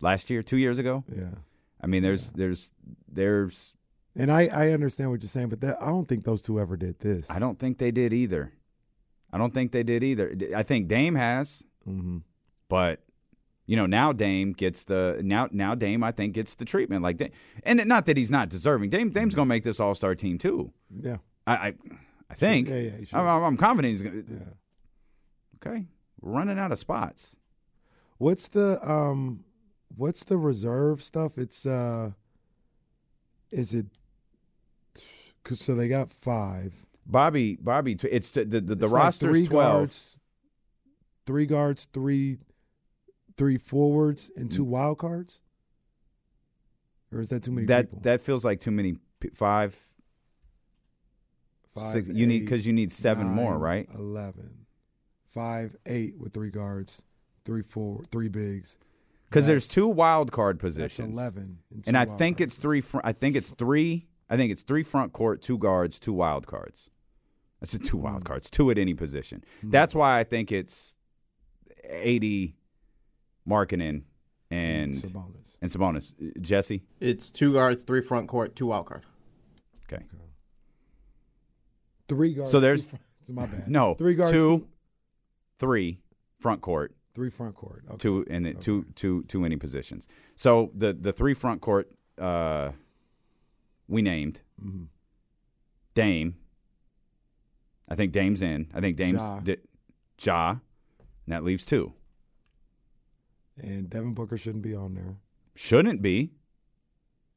[0.00, 1.02] last year, two years ago.
[1.14, 1.30] Yeah.
[1.82, 2.72] I mean, there's there's
[3.10, 3.74] there's
[4.16, 6.76] And I I understand what you're saying, but that I don't think those two ever
[6.76, 7.30] did this.
[7.30, 8.52] I don't think they did either.
[9.32, 10.34] I don't think they did either.
[10.54, 12.18] I think Dame has, Mm-hmm.
[12.68, 13.00] but
[13.66, 17.16] you know now Dame gets the now now Dame I think gets the treatment like
[17.16, 17.32] Dame,
[17.64, 18.90] and not that he's not deserving.
[18.90, 20.72] Dame Dame's gonna make this All Star team too.
[20.94, 21.16] Yeah.
[21.46, 21.74] I I,
[22.30, 22.68] I think.
[22.68, 23.16] Yeah, yeah, he should.
[23.16, 24.22] I'm, I'm- I'm confident he's gonna.
[24.30, 24.46] Yeah.
[25.56, 25.86] Okay,
[26.20, 27.36] running out of spots.
[28.18, 29.44] What's the um
[29.96, 31.38] what's the reserve stuff?
[31.38, 32.12] It's uh
[33.50, 33.86] is it
[35.44, 36.72] cause so they got five.
[37.06, 39.72] Bobby Bobby, it's the the, the, the It's like roster's three twelve.
[39.80, 40.18] guards,
[41.26, 42.38] three guards, three
[43.36, 44.68] three forwards and two Mm.
[44.68, 45.40] wild cards?
[47.12, 48.00] Or is that too many that people?
[48.02, 48.96] that feels like too many.
[49.34, 49.78] Five.
[51.74, 53.88] Five, six, you need because you need seven more, right?
[53.94, 54.66] Eleven.
[55.30, 57.02] Five, eight with three guards,
[57.46, 58.78] three four, three bigs.
[59.32, 61.16] Because there's two wild card That's positions.
[61.16, 61.58] eleven.
[61.70, 62.80] and and I think it's three.
[62.80, 64.06] Fr- I think it's three.
[64.28, 66.90] I think it's three front court, two guards, two wild cards.
[67.60, 68.02] I said two Hmm.
[68.04, 69.42] wild cards, two at any position.
[69.62, 70.98] That's why I think it's
[71.88, 72.54] AD,
[73.48, 74.02] Markkanen,
[74.50, 75.58] and Sabonis.
[75.62, 76.40] and Sabonis.
[76.42, 79.02] Jesse, It's two guards, three front court, two wild card.
[79.90, 80.04] okay.
[82.08, 82.50] Three guards.
[82.50, 83.68] So two there's- front- it's my bad.
[83.68, 84.66] No, three guards, two,
[85.58, 86.00] three
[86.40, 87.84] front court, three front court.
[87.88, 87.96] Okay.
[87.98, 90.06] two and then two two two any positions.
[90.36, 92.72] So the the three front court uh,
[93.88, 94.88] we named Mhm.
[95.94, 96.36] Dame.
[97.88, 98.68] I think Dame's in.
[98.72, 99.40] I think Dame's Ja.
[99.40, 99.56] di-
[100.20, 100.60] Ja, and
[101.26, 101.92] that leaves two.
[103.58, 105.16] And Devin Booker shouldn't be on there.
[105.54, 106.32] Shouldn't be.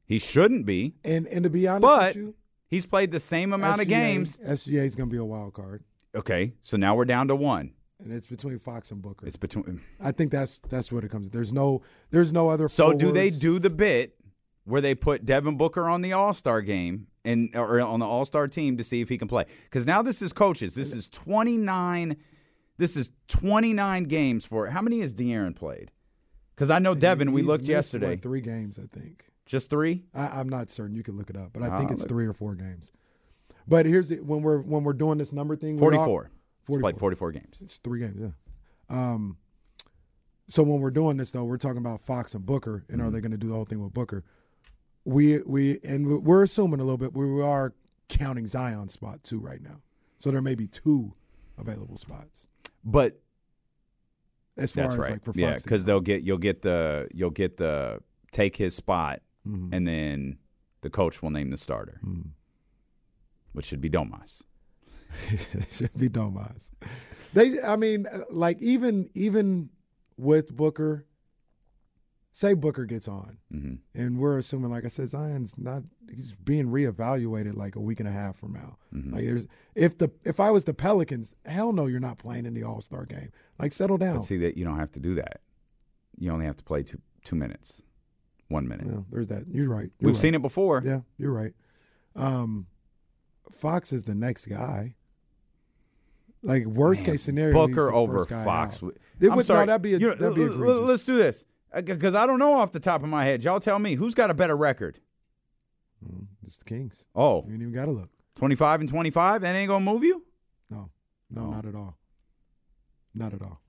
[0.06, 0.94] He shouldn't be.
[1.04, 2.34] And and to be honest But with you,
[2.68, 4.38] he's played the same amount of games.
[4.38, 5.84] SGA is going to be a wild card,
[6.14, 7.72] Okay, so now we're down to one.
[8.02, 9.26] And it's between Fox and Booker.
[9.26, 9.80] It's between.
[10.00, 11.30] I think that's that's what it comes.
[11.30, 12.68] There's no there's no other.
[12.68, 14.16] So do they do the bit
[14.64, 18.24] where they put Devin Booker on the All Star game and or on the All
[18.24, 19.44] Star team to see if he can play?
[19.64, 20.74] Because now this is coaches.
[20.74, 22.16] This is twenty nine.
[22.78, 25.90] This is twenty nine games for how many has De'Aaron played?
[26.54, 27.32] Because I know Devin.
[27.32, 28.10] We looked yesterday.
[28.10, 29.24] what, three games, I think.
[29.46, 30.04] Just three.
[30.14, 30.96] I, I'm not certain.
[30.96, 32.08] You can look it up, but I Ah, think it's look.
[32.08, 32.90] three or four games.
[33.68, 35.76] But here's the, when we're when we're doing this number thing.
[35.76, 35.92] we're
[36.66, 36.90] Forty all- four.
[36.90, 36.90] He's 44.
[36.92, 37.62] played forty four games.
[37.62, 38.30] It's three games, yeah.
[38.88, 39.36] Um,
[40.48, 43.08] so when we're doing this though, we're talking about Fox and Booker, and Mm-hmm.
[43.08, 44.24] are they going to do the whole thing with Booker?
[45.04, 47.14] We we and we're assuming a little bit.
[47.14, 47.74] We are
[48.08, 49.80] counting Zion's spot too right now,
[50.18, 51.14] so there may be two
[51.58, 52.46] available spots
[52.84, 53.20] But
[54.56, 55.10] as far that's as right.
[55.12, 55.38] like for Fox.
[55.38, 58.00] yeah, because they'll get you'll get the you'll get the
[58.32, 59.68] take his spot, Mhm.
[59.72, 60.38] and then
[60.82, 62.30] the coach will name the starter, Mhm.
[63.52, 64.42] which should be Domas.
[65.30, 66.70] It should be Domas.
[67.34, 69.70] They, I mean, like even even
[70.16, 71.06] with Booker,
[72.32, 75.82] say Booker gets on, hmm and we're assuming, like I said, Zion's not
[76.14, 78.78] he's being reevaluated like a week and a half from now.
[78.94, 79.12] Mhm.
[79.12, 82.54] Like there's if the if I was the Pelicans, hell no, you're not playing in
[82.54, 83.30] the All Star game.
[83.58, 84.16] Like settle down.
[84.16, 85.40] But see that you don't have to do that.
[86.18, 87.82] You only have to play two two minutes,
[88.48, 88.86] one minute.
[88.86, 89.44] Yeah, there's that.
[89.50, 89.90] You're right.
[89.98, 90.20] You're We've right.
[90.22, 90.82] seen it before.
[90.86, 91.52] Yeah, you're right.
[92.14, 92.66] Um,
[93.52, 94.94] Fox is the next guy.
[96.46, 98.76] Like worst Man, case scenario, Booker over Fox.
[98.76, 98.82] out.
[98.82, 99.66] would- It I'm would- no, sorry.
[99.66, 100.88] that'd be a- You know, that'd be l- l- egregious.
[100.88, 101.44] Let's do this
[101.84, 103.42] because I don't know off the top of my head.
[103.44, 105.00] Y'all tell me who's got a better record.
[106.04, 107.04] Mm, It's the Kings.
[107.14, 108.10] Oh, You ain't even got to look.
[108.36, 109.40] 25 and 25?
[109.42, 110.24] That ain't going to move you?
[110.70, 110.90] No,
[111.30, 111.50] no, No.
[111.50, 111.96] not at all.
[113.14, 113.60] Not at all.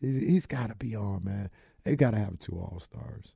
[0.00, 1.50] He's, he's got to be on, man.
[1.84, 3.34] They got to have two All Stars.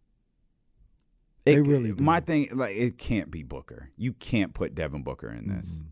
[1.45, 2.03] They really do.
[2.03, 3.91] My thing, like, it can't be Booker.
[3.97, 5.71] You can't put Devin Booker in this.
[5.73, 5.89] Mm-hmm.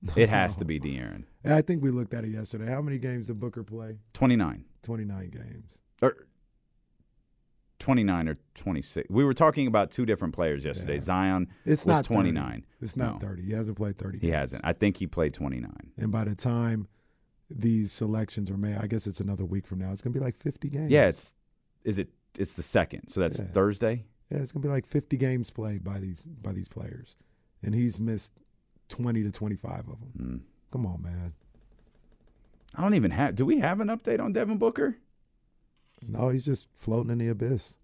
[0.16, 1.24] It has to be De'Aaron.
[1.44, 2.66] I think we looked at it yesterday.
[2.66, 3.98] How many games did Booker play?
[4.12, 4.64] 29.
[4.82, 5.72] 29 games.
[6.00, 6.16] Or
[7.80, 9.08] 29 or 26.
[9.10, 10.94] We were talking about two different players yesterday.
[10.94, 11.00] Yeah.
[11.00, 12.14] Zion It's was not 30.
[12.14, 12.66] 29.
[12.80, 13.42] It's not No, 30.
[13.42, 14.18] He hasn't played 30.
[14.18, 14.62] He hasn't.
[14.64, 15.72] I think he played 29.
[15.96, 16.88] And by the time
[17.50, 19.92] these selections are made, I guess it's another week from now.
[19.92, 20.90] It's gonna be like 50 games.
[20.90, 21.34] Yeah, it's
[21.84, 23.08] is it it's the second.
[23.08, 23.46] So that's Yeah.
[23.46, 24.04] Thursday.
[24.30, 27.16] yeah, it's gonna be like 50 games played by these by these players,
[27.62, 28.32] and he's missed
[28.88, 30.12] 20 to 25 of them.
[30.18, 30.40] Mm.
[30.72, 31.32] Come on, man.
[32.74, 34.96] I don't even have Do we have an update on Devin Booker?
[36.06, 37.76] No, he's just floating in the abyss.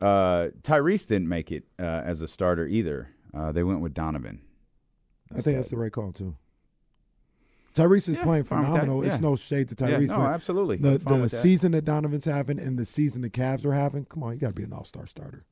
[0.00, 3.10] Uh, Tyrese didn't make it uh, as a starter either.
[3.32, 4.40] Uh, they went with Donovan.
[5.34, 6.36] I think that's the right call too.
[7.74, 8.80] Tyrese is Yeah, playing fine with that.
[8.82, 9.02] phenomenal.
[9.02, 10.76] It's no shade to Yeah, Tyrese, no, but absolutely.
[10.76, 11.30] the the that.
[11.30, 14.50] season that Donovan's having and the season the Cavs are having, come on, you got
[14.50, 15.44] to be an All Star starter.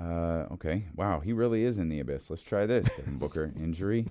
[0.00, 0.86] Uh, okay.
[0.94, 2.30] Wow, he really is in the abyss.
[2.30, 2.86] Let's try this.
[2.96, 4.06] Devin Booker injury.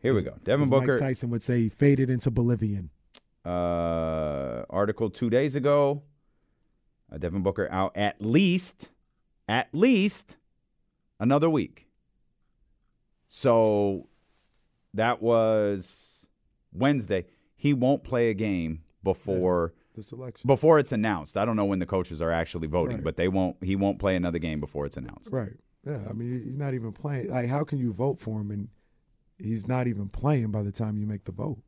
[0.00, 0.34] Here we go.
[0.44, 0.92] Devin Booker.
[0.92, 2.90] Mike Tyson would say, he faded into Bolivian.
[3.44, 6.02] uh, article two days ago.
[7.12, 8.90] Uh, Devin Booker out at least,
[9.48, 10.36] at least
[11.18, 11.86] another week.
[13.26, 14.08] So
[14.94, 16.26] that was
[16.72, 17.24] Wednesday.
[17.56, 21.36] He won't play a game before The selection, before it's announced.
[21.36, 23.04] I don't know when the coaches are actually voting, Right.
[23.04, 23.56] but they won't.
[23.64, 25.32] He won't play another game before it's announced.
[25.32, 25.52] right?
[25.84, 27.30] Yeah, I mean, he's not even playing.
[27.30, 28.68] Like, how can you vote for him and
[29.38, 31.58] he's not even playing by the time you make the vote?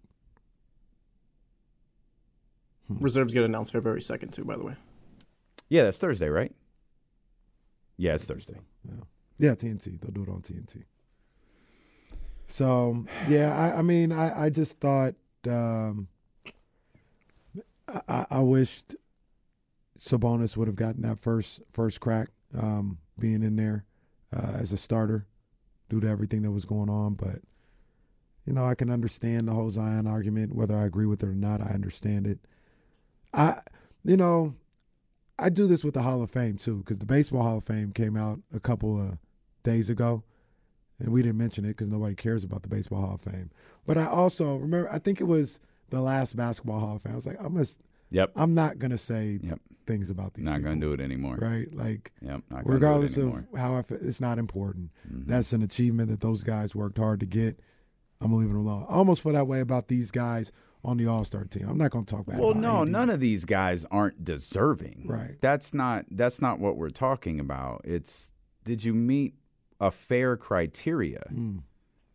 [2.89, 4.75] Reserves get announced February 2nd, too, by the way.
[5.69, 6.53] Yeah, that's Thursday, right?
[7.97, 8.59] Yeah, it's Thursday.
[8.87, 8.95] Yeah,
[9.39, 10.01] yeah, TNT.
[10.01, 10.85] They'll do it on TNT.
[12.49, 15.15] So yeah, I, I mean, I, I just thought
[15.49, 16.20] um, I-
[18.11, 18.97] I, I wished
[19.99, 23.85] Sabonis would have gotten that first first crack, um, being in there
[24.37, 25.27] uh, as a starter,
[25.89, 27.15] due to everything that was going on.
[27.15, 27.41] But
[28.47, 31.35] you know, I can understand the whole Zion argument, whether I agree with it or
[31.35, 31.61] not.
[31.61, 32.39] I understand it.
[33.33, 33.61] I,
[34.05, 34.55] you know,
[35.39, 37.93] I do this with the Hall of Fame too, because the Baseball Hall of Fame
[37.93, 39.19] came out a couple of
[39.63, 40.25] days ago,
[40.99, 43.51] and we didn't mention it because nobody cares about the Baseball Hall of Fame.
[43.87, 47.13] But I also remember, I think it was the last Basketball Hall of Fame.
[47.13, 47.79] I was like, I'm just,
[48.11, 48.33] Yep.
[48.37, 49.61] I'm not gonna say Yep.
[49.87, 50.45] things about these.
[50.45, 50.53] Guys.
[50.53, 51.37] Not people, going to do it anymore.
[51.41, 51.73] right?
[51.75, 52.43] Like, Yep.
[52.51, 54.91] Not regardless of how I feel, it's not important.
[55.09, 55.31] Mm-hmm.
[55.31, 57.61] That's an achievement that those guys worked hard to get.
[58.21, 58.85] I'm gonna leave it alone.
[58.89, 60.53] I almost feel that way about these guys
[60.85, 61.67] on the All Star team.
[61.69, 62.39] I'm not gonna talk bad.
[62.39, 62.89] Well, about no, AD.
[62.89, 65.05] none of these guys aren't deserving.
[65.07, 65.41] Right.
[65.41, 67.81] That's not that's not what we're talking about.
[67.85, 68.33] It's
[68.65, 69.35] did you meet
[69.81, 71.23] a fair criteria?
[71.33, 71.63] Mm.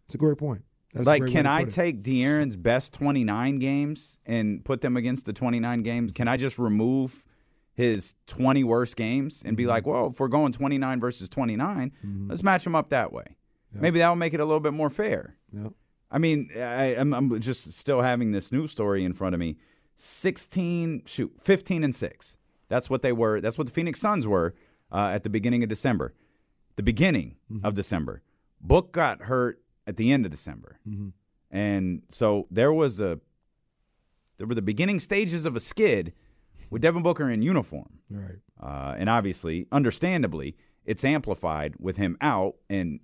[0.05, 0.63] It's a great point.
[0.95, 5.83] That's like, can I take De'Aaron's best 29 games and put them against the 29
[5.83, 6.11] games?
[6.13, 7.25] Can I just remove
[7.73, 9.55] his 20 worst games and Mm-hmm.
[9.57, 11.91] be like, well, if we're going 29 versus 29,
[12.27, 13.35] let's match them up that way.
[13.73, 13.81] Yep.
[13.81, 15.35] Maybe that will make it a little bit more fair.
[15.51, 15.73] Yep.
[16.09, 19.57] I mean, I, I'm, I'm just still having this news story in front of me.
[19.97, 22.37] 16, shoot, 15 and 6.
[22.69, 23.41] That's what they were.
[23.41, 24.55] That's what the Phoenix Suns were
[24.91, 26.13] uh, at the beginning of December.
[26.77, 28.21] The beginning of December.
[28.61, 30.79] Book got hurt at the end of December.
[31.51, 33.19] And so there was a,
[34.37, 36.13] there were the beginning stages of a skid
[36.69, 37.99] with Devin Booker in uniform.
[38.09, 38.39] Right.
[38.61, 42.99] Uh, and obviously, understandably, it's amplified with him out, and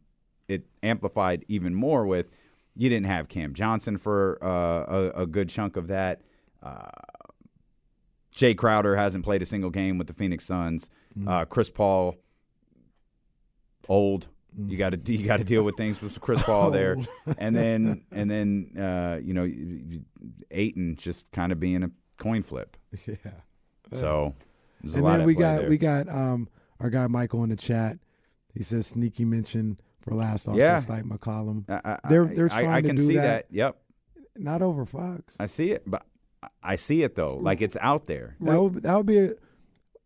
[0.47, 2.29] it amplified even more with
[2.75, 6.21] you didn't have Cam Johnson for uh, a, a good chunk of that.
[6.63, 6.89] Uh,
[8.35, 10.89] Jae Crowder hasn't played a single game with the Phoenix Suns.
[11.27, 12.15] Uh, Chris Paul,
[13.89, 14.27] old.
[14.57, 16.97] You got to you got to deal with things with Chris Paul there,
[17.37, 19.45] and then and then uh, you know
[20.51, 22.77] Ayton just kind of being a coin flip.
[23.07, 23.15] Yeah.
[23.93, 24.35] So
[24.81, 25.69] there's a and lot then we got there.
[25.69, 27.97] we got um our guy Michael in the chat.
[28.53, 30.75] He says sneaky mention for last off Yeah.
[30.77, 31.69] just like McCollum.
[31.69, 33.47] I, I- they're they're I- trying I to can do see that.
[33.51, 33.77] Yep,
[34.37, 35.35] Not over Fox.
[35.39, 36.03] I see it, but
[36.43, 37.37] I- I see it though.
[37.37, 38.35] Like it's out there.
[38.41, 39.33] That would that would be a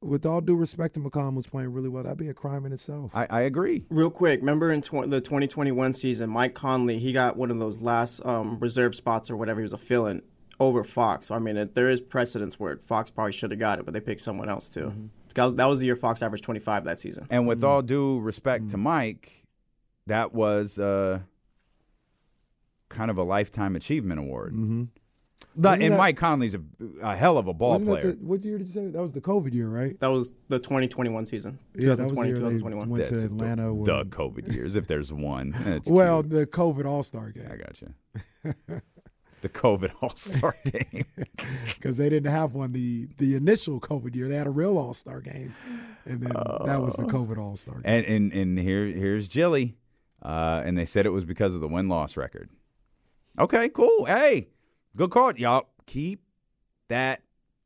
[0.06, 2.04] with all due respect to McCollum was playing really well.
[2.04, 3.12] That'd be a crime in itself.
[3.14, 3.86] I, I agree.
[3.90, 7.82] Real quick, remember in tw- the 2021 season, Mike Conley, he got one of those
[7.82, 10.22] last um, reserve spots or whatever he was a fill-in
[10.60, 11.28] over Fox.
[11.28, 13.94] So, I mean, it, there is precedence where Fox probably should have got it, but
[13.94, 15.10] they picked someone else too.
[15.34, 17.26] That, was, that was the year Fox averaged 25 that season.
[17.30, 19.44] And with all due respect to Mike,
[20.08, 21.20] that was uh,
[22.90, 24.54] kind of a lifetime achievement award.
[25.58, 26.62] But- Wasn't and that- Mike Conley's a,
[27.02, 28.12] a hell of a ball player.
[28.14, 28.88] the- what year did you say?
[28.88, 30.00] That was the COVID year, right?
[30.00, 31.60] That was the 2021 season.
[31.76, 32.90] Yeah, that was the year 2021.
[32.90, 33.64] went to That's Atlanta.
[33.68, 35.56] the, with- the COVID years, if there's one.
[35.66, 36.34] It's well, cute.
[36.34, 37.48] the COVID All Star game.
[37.52, 37.94] I got you.
[39.42, 41.06] the COVID All Star game.
[41.76, 44.28] because they didn't have one the the initial COVID year.
[44.28, 45.54] They had a real All Star game,
[46.06, 46.34] and then
[46.66, 47.84] that was the COVID All Star game.
[47.86, 49.78] And and and here here's Jilly,
[50.22, 52.50] uh, and they said it was because of the win loss record.
[53.38, 54.06] Okay, cool.
[54.06, 54.48] Hey,
[54.96, 55.68] good call, y'all.
[55.86, 56.22] Keep
[56.90, 57.22] that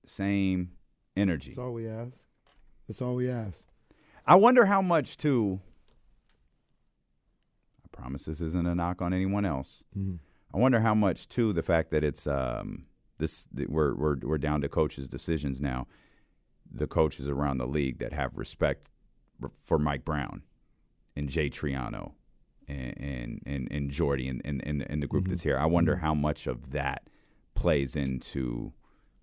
[0.06, 0.72] same
[1.16, 1.52] energy.
[1.52, 2.18] That's all we ask.
[2.88, 3.60] That's all we ask.
[4.26, 5.60] I wonder how much too.
[7.84, 9.84] I promise this isn't a knock on anyone else.
[9.98, 10.16] Mm-hmm.
[10.54, 12.86] I wonder how much too the fact that it's um,
[13.20, 15.88] this we're we're we're down to coaches' decisions now.
[16.72, 18.90] The coaches around the league that have respect
[19.62, 20.44] for Mike Brown
[21.16, 22.14] and Jay Triano
[22.68, 25.30] and and and, and Jordi and, and, and, the group Mm-hmm.
[25.32, 25.58] that's here.
[25.58, 27.04] I wonder how much of that
[27.60, 28.74] plays into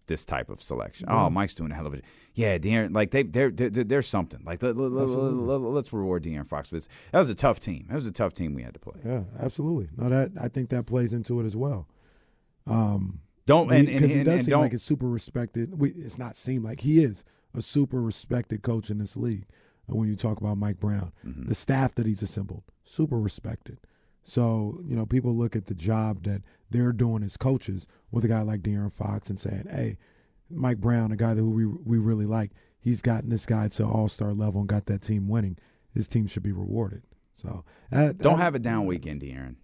[0.06, 1.06] this type of selection.
[1.10, 2.00] Oh, Mike's doing a hell of a
[2.34, 2.94] yeah, De'Aaron.
[2.94, 4.40] Like they, they're, they're, there's something.
[4.44, 6.68] Like let, us reward De'Aaron Fox.
[6.68, 6.88] for this.
[7.12, 7.86] That was a tough team.
[7.88, 9.00] That was a tough team we had to play.
[9.04, 9.88] Yeah, absolutely.
[9.96, 11.88] No, that I think that plays into it as well.
[12.66, 15.78] Um, Don't and, and, and, does and seem don't like it's super respected.
[15.80, 17.24] We, it's not seem like he is
[17.54, 19.46] a super respected coach in this league.
[19.88, 21.46] And when you talk about Mike Brown, Mm-hmm.
[21.46, 23.78] the staff that he's assembled, super respected.
[24.28, 28.28] So you know, people look at the job that they're doing as coaches with a
[28.28, 29.98] guy like De'Aaron Fox and saying, "Hey,
[30.50, 32.50] Mike Brown, a guy that we we really like,
[32.80, 35.56] he's gotten this guy to All Star level and got that team winning.
[35.92, 37.04] His team should be rewarded."
[37.36, 39.56] So that, don't have a down weekend, De'Aaron.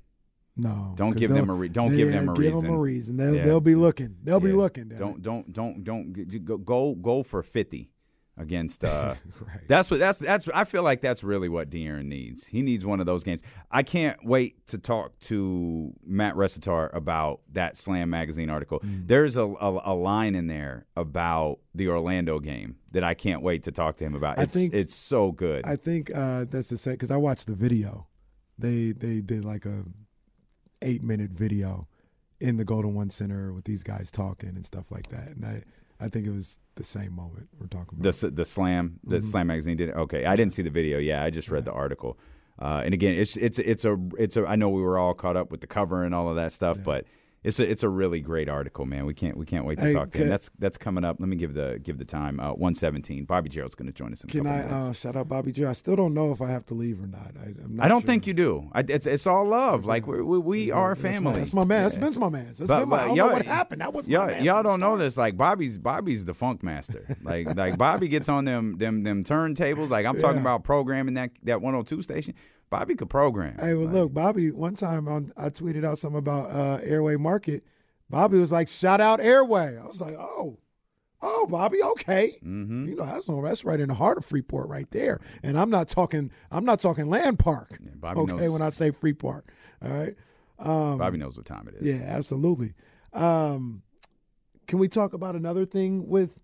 [0.56, 0.92] no.
[0.96, 2.66] don't give them a re- don't give them a give reason.
[2.66, 3.16] them a reason.
[3.16, 3.44] They'll Yeah.
[3.44, 4.16] they'll be looking.
[4.22, 4.90] They'll be looking.
[4.90, 7.90] Don't don't don't don't go go go for fifty
[8.36, 8.84] against.
[8.84, 9.14] Uh,
[9.46, 9.66] Right.
[9.66, 10.48] That's what that's that's.
[10.54, 12.46] I feel like that's really what De'Aaron needs.
[12.46, 13.42] He needs one of those games.
[13.70, 18.78] I can't wait to talk to Matt Resitar about that Slam magazine article.
[18.80, 19.08] Mm.
[19.08, 23.64] There's a, a a line in there about the Orlando game that I can't wait
[23.64, 24.38] to talk to him about.
[24.38, 25.66] I It's, think- it's so good.
[25.66, 28.06] I think uh, that's the same because I watched the video.
[28.58, 29.84] They they did like a
[30.82, 31.88] eight minute video
[32.40, 35.28] in the Golden One Center with these guys talking and stuff like that.
[35.30, 35.62] And I
[36.02, 38.08] I think it was the same moment we're talking about.
[38.08, 39.26] s- the slam the Mm-hmm.
[39.30, 39.90] slam magazine did.
[39.90, 40.98] Okay, I didn't see the video.
[40.98, 42.18] Yeah, I just read the article.
[42.58, 44.46] Uh, and again, it's it's it's a it's a.
[44.46, 46.78] I know we were all caught up with the cover and all of that stuff,
[46.84, 47.06] but
[47.44, 49.04] it's a it's a really great article, man.
[49.04, 50.28] We can't we can't wait to Hey, talk to him.
[50.28, 51.16] That's that's coming up.
[51.18, 52.38] Let me give the give the time.
[52.38, 53.24] Uh, One seventeen.
[53.24, 55.68] Bobby Gerould's going to join us in a Can I uh, shout out Bobby Joe?
[55.68, 57.32] I still don't know if I have to leave or not.
[57.40, 58.06] I, I'm not I don't sure.
[58.06, 58.70] think you do.
[58.72, 59.84] I, it's it's all love.
[59.84, 61.38] Like we we, we are a That's my- family.
[61.40, 61.82] That's my man.
[61.82, 62.00] That's Yeah.
[62.02, 62.44] Vince, my man.
[62.46, 63.80] That's But- been my, I don't know what happened.
[63.80, 65.16] That was y'all, man y'all don't know this.
[65.16, 67.04] Like Bobby's Bobby's the funk master.
[67.24, 69.90] Like like Bobby gets on them them them turntables.
[69.90, 72.34] Like I'm talking about programming that that 102 station.
[72.72, 73.56] Bobby could program.
[73.60, 74.50] Hey, well, Like, look, Bobby.
[74.50, 77.64] One time on, I tweeted out something about uh, Airway Market.
[78.08, 80.58] Bobby was like, "Shout out Airway." I was like, "Oh,
[81.20, 82.86] oh, Bobby, okay." Mm-hmm.
[82.88, 85.20] You know, that's that's right in the heart of Freeport, right there.
[85.42, 87.78] And I'm not talking, I'm not talking Land Park.
[87.96, 89.44] Bobby okay, knows- when I say Freeport,
[89.84, 90.14] all right.
[90.58, 91.82] Um, Bobby knows what time it is.
[91.82, 92.72] Yeah, absolutely.
[93.12, 93.82] Um,
[94.66, 96.38] can we talk about another thing with,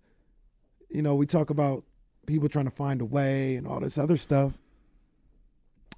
[0.89, 1.85] you know, we talk about
[2.27, 4.59] people trying to find a way and all this other stuff.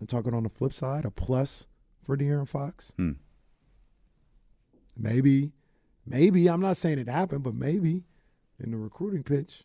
[0.01, 1.67] And talking on the flip side, a plus
[2.03, 2.91] for De'Aaron Fox.
[2.97, 3.11] Hmm.
[4.97, 5.51] Maybe,
[6.07, 8.03] maybe I'm not saying it happened, but maybe
[8.59, 9.63] in the recruiting pitch,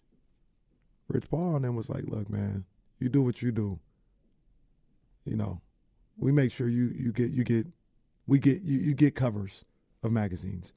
[1.08, 2.66] Rich Paul and then was like, "Look, man,
[2.98, 3.78] you do what you do.
[5.24, 5.62] You know,
[6.18, 7.66] we make sure you you get you get
[8.26, 9.64] we get you, you get covers
[10.02, 10.74] of magazines.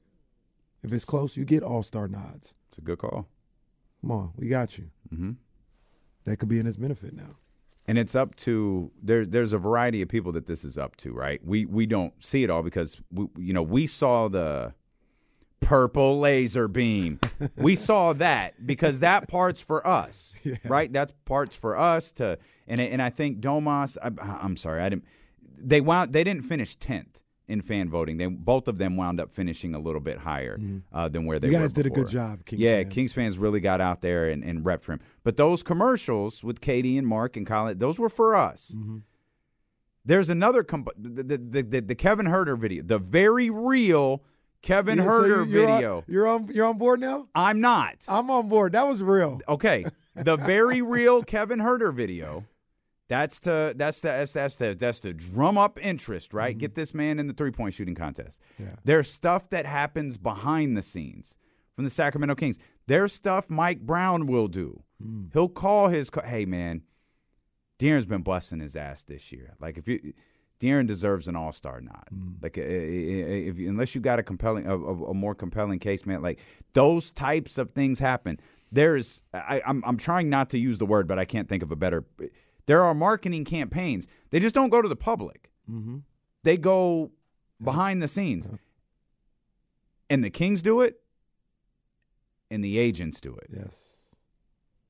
[0.82, 2.54] If it's close, you get all star nods.
[2.68, 3.28] It's a good call.
[4.00, 4.90] Come on, we got you.
[5.12, 5.32] Mm-hmm.
[6.24, 7.34] That could be in his benefit now.
[7.88, 9.26] And it's up to there.
[9.26, 11.40] There's a variety of people that this is up to, right?
[11.44, 14.74] We we don't see it all because we, you know we saw the
[15.60, 17.20] purple laser beam.
[17.56, 20.92] we saw that because that part's for us, right?
[20.92, 22.38] That's parts for us to.
[22.66, 23.96] And and I think Domas.
[24.02, 24.10] I,
[24.42, 25.04] I'm sorry, I didn't.
[25.58, 26.12] They wound.
[26.12, 27.20] They didn't finish tenth
[27.50, 28.16] in fan voting.
[28.16, 30.58] They both of them wound up finishing a little bit higher
[30.92, 31.54] uh, than where they Mm-hmm.
[31.54, 32.94] You guys did a good job, Kings yeah, fans.
[32.94, 35.00] Kings fans really got out there and, and repped for him.
[35.24, 38.74] But those commercials with Katie and Mark and Colin, those were for us.
[38.76, 38.98] Mm-hmm.
[40.04, 44.22] There's another comp- the, the, the, the, Kevin Huerter video, the very real
[44.62, 46.04] Kevin Yeah, so Huerter you're on- video.
[46.06, 47.28] you're on you're on board now?
[47.34, 48.04] I'm not.
[48.08, 48.72] I'm on board.
[48.72, 49.40] That was real.
[49.48, 49.84] Okay,
[50.14, 52.44] the very real Kevin Huerter video.
[53.10, 56.56] That's to that's the that's, that's the that's to drum up interest, right?
[56.56, 58.40] Get this man in the three point shooting contest.
[58.54, 58.70] Mm-hmm.
[58.70, 58.76] Yeah.
[58.84, 61.36] There's stuff that happens behind the scenes
[61.74, 62.56] from the Sacramento Kings.
[62.86, 64.84] There's stuff Mike Brown will do.
[65.04, 65.32] Mm.
[65.32, 66.82] He'll call his hey man,
[67.80, 69.54] De'Aaron's been busting his ass this year.
[69.58, 70.12] Like if you
[70.60, 72.06] De'Aaron deserves an All Star nod.
[72.14, 72.40] Mm.
[72.40, 76.22] Like if unless you got a compelling, a, a, a more compelling case, man.
[76.22, 76.38] Like
[76.74, 78.38] those types of things happen.
[78.70, 81.72] There's I, I'm I'm trying not to use the word, but I can't think of
[81.72, 82.04] a better.
[82.70, 84.06] There are marketing campaigns.
[84.30, 85.50] They just don't go to the public.
[85.68, 85.98] Mm-hmm.
[86.44, 87.10] They go
[87.60, 88.48] behind the scenes,
[90.08, 91.00] and the Kings do it,
[92.48, 93.48] and the agents do it.
[93.52, 93.76] Yes.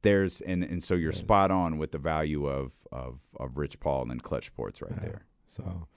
[0.02, 4.10] There's and and so you're spot on with the value of of of Rich Paul
[4.10, 5.24] and Clutch Sports right there.
[5.46, 5.88] So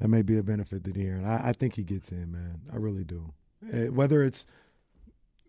[0.00, 1.24] that may be a benefit to De'Aaron.
[1.24, 2.62] I, I think he gets in, man.
[2.72, 3.32] I really do.
[3.72, 4.44] Eh, whether it's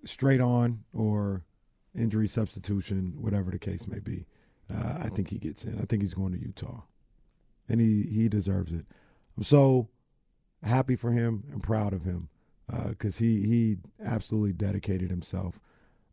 [0.06, 1.46] straight on or
[1.98, 4.28] injury substitution, whatever the case may be.
[4.74, 5.80] Uh, I think he gets in.
[5.80, 6.82] I think he's going to Utah,
[7.68, 8.86] and he he deserves it.
[9.38, 9.90] I'm so
[10.64, 12.30] happy for him and proud of him
[12.88, 15.60] because he he absolutely dedicated himself.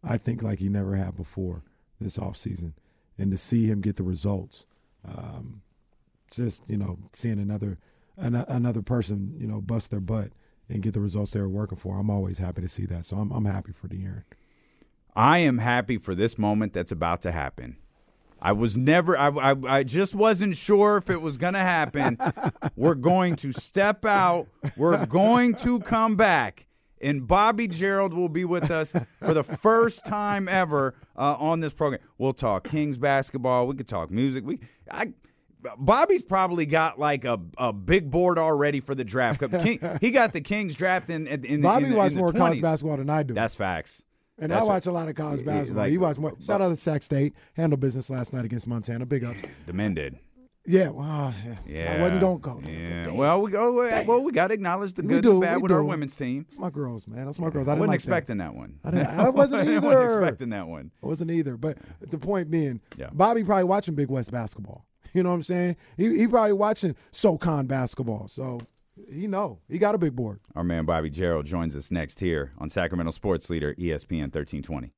[0.02, 1.64] I think like he never had before
[2.00, 2.72] this offseason.
[3.18, 4.66] and to see him get the results,
[5.07, 5.62] um,
[6.30, 7.78] just you know seeing another
[8.16, 10.30] an, another person you know bust their butt
[10.68, 11.98] and get the results they were working for.
[11.98, 13.04] I'm always happy to see that.
[13.04, 14.24] So I'm I'm happy for De'Aaron.
[15.14, 17.76] I am happy for this moment that's about to happen.
[18.41, 22.18] I was never, I, I, I just wasn't sure if it was going to happen.
[22.76, 24.47] We're going to step out.
[24.76, 26.66] We're going to come back.
[27.01, 31.74] And Bobby Gerould will be with us for the first time ever uh, on this
[31.74, 32.01] program.
[32.18, 33.66] We'll talk Kings basketball.
[33.66, 34.45] We could talk music.
[34.47, 34.61] We,
[34.91, 35.12] I,
[35.78, 39.41] Bobby's probably got like a, a big board already for the draft.
[39.62, 42.32] King, he got the Kings draft in, in, in Bobby in, in watched the more
[42.32, 42.39] 20s.
[42.39, 43.34] college basketball than I do.
[43.34, 44.05] That's facts.
[44.39, 45.84] And That's I what- watch a lot of college basketball.
[45.84, 46.34] like- he watched more.
[46.41, 47.34] Shout out to Sac State.
[47.55, 49.07] Handled business last night against Montana.
[49.07, 49.41] Big ups.
[49.66, 50.18] The men did.
[50.68, 51.55] Yeah, well, yeah.
[51.64, 52.62] Yeah, I wasn't going to go.
[52.68, 53.11] Yeah.
[53.12, 53.72] Well, we go.
[53.72, 56.45] Well, we got to acknowledge the good do, and the bad with our women's team.
[56.49, 57.24] It's my girls, man.
[57.24, 57.68] That's my girls.
[57.68, 58.47] I, wasn't like expecting that.
[58.53, 58.80] that, one.
[58.84, 60.91] I, didn't, I wasn't I wasn't expecting that one.
[61.05, 61.57] I wasn't either.
[61.57, 63.11] But the point being, Yeah.
[63.12, 64.84] Bobby probably watching Big West basketball.
[65.14, 65.76] You know what I'm saying?
[65.97, 68.26] He, he probably watching SoCon basketball.
[68.26, 68.61] So
[69.12, 69.61] he know.
[69.68, 70.40] He got a big board.
[70.55, 74.92] Our man Bobby Gerould joins us next here on Sacramento Sports Leader ESPN 1320.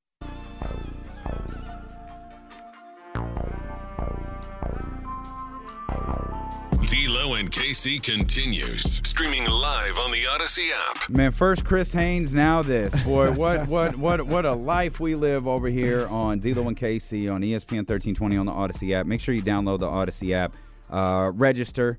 [6.89, 11.11] D'Lo and KC continues streaming live on the Odyssey app.
[11.11, 12.95] Man, first Chris Haynes, now this.
[13.05, 17.31] Boy, what what what what a life we live over here on D'Lo and KC
[17.31, 19.05] on ESPN 1320 on the Odyssey app.
[19.07, 20.55] Make sure you download the Odyssey app.
[20.89, 21.99] Uh, register,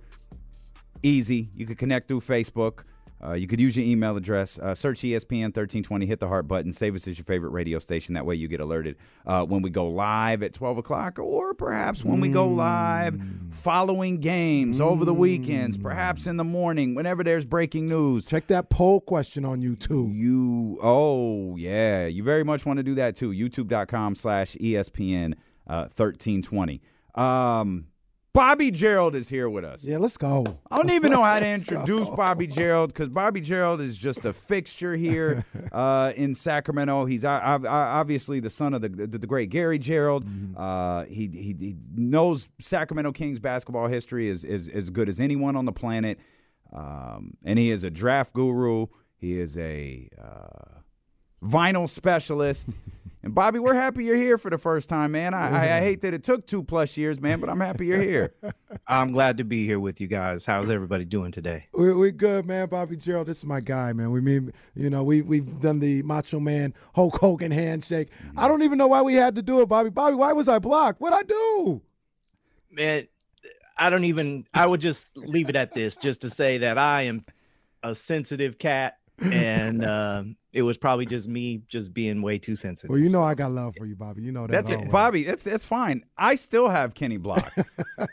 [1.04, 1.50] easy.
[1.56, 2.84] You could connect through Facebook.
[3.22, 4.58] Uh, you could use your email address.
[4.58, 6.06] Uh, search ESPN 1320.
[6.06, 6.72] Hit the heart button.
[6.72, 8.16] Save us as your favorite radio station.
[8.16, 8.96] That way you get alerted
[9.26, 13.22] uh, when we go live at 12 o'clock, or perhaps when we go live
[13.52, 18.26] following games over the weekends, perhaps in the morning, whenever there's breaking news.
[18.26, 20.16] Check that poll question on YouTube.
[20.16, 23.32] You oh yeah, you very much want to do that too.
[23.32, 25.34] YouTube.com slash ESPN
[25.68, 26.82] uh, thirteen twenty.
[27.16, 27.89] Um
[28.40, 29.84] Bobby Gerould is here with us.
[29.84, 30.46] Yeah, let's go.
[30.72, 34.32] I don't even know how to introduce Bobby Gerould because Bobby Gerould is just a
[34.32, 37.04] fixture here uh, in Sacramento.
[37.04, 40.24] He's ob- obviously the son of the, the, the great Gary Gerould.
[40.24, 40.56] Mm-hmm.
[40.58, 45.58] Uh, he, he he knows Sacramento Kings basketball history as as, as good as anyone
[45.58, 46.18] on the planet,
[46.72, 48.86] um, and he is a draft guru.
[49.18, 50.80] He is a uh,
[51.44, 52.70] vinyl specialist.
[53.22, 55.34] And Bobby, we're happy you're here for the first time, man.
[55.34, 58.02] I, I, I hate that it took two plus years, man, but I'm happy you're
[58.02, 58.34] here.
[58.88, 60.46] I'm glad to be here with you guys.
[60.46, 61.68] How's everybody doing today?
[61.74, 62.70] We we good, man.
[62.70, 64.12] Bobby Gerald, this is my guy, man.
[64.12, 68.08] We mean, you know, we we've done the Macho Man Hulk Hogan handshake.
[68.38, 69.90] I don't even know why we had to do it, Bobby.
[69.90, 71.02] Bobby, why was I blocked?
[71.02, 71.82] What'd I do?
[72.72, 73.08] Man,
[73.78, 77.04] I don't even I would just leave it at this just to say that I
[77.04, 77.26] am
[77.84, 82.90] a sensitive cat and um, it was probably just me just being way too sensitive.
[82.90, 84.24] Well, you know I got love for you, Bobby.
[84.24, 84.66] You know that.
[84.66, 84.90] That's it.
[84.92, 85.24] Bobby.
[85.24, 86.04] That's that's fine.
[86.18, 87.52] I still have Kenny Block.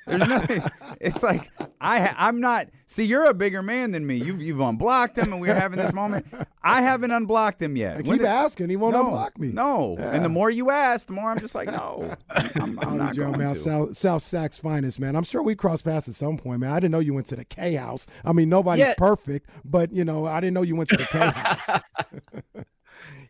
[0.07, 0.63] There's nothing.
[1.01, 2.69] It's like I ha- I'm not.
[2.89, 4.17] See, you're a bigger man than me.
[4.17, 6.27] You've you've unblocked him, and we're having this moment.
[6.63, 7.93] I haven't unblocked him yet.
[7.93, 8.69] I When keep did- asking.
[8.71, 9.49] He won't no, unblock me.
[9.49, 13.15] No, and the more you ask, the more I'm just like, no, I'm, I'm not
[13.15, 13.61] Gerould, going man, to.
[13.61, 15.17] South, South Sacs finest, man.
[15.17, 16.73] I'm sure we crossed paths at some point, man.
[16.73, 18.07] I didn't know you went to the K House.
[18.25, 18.95] I mean, nobody's Yeah.
[18.97, 21.81] perfect, but you know, I didn't know you went to the K House.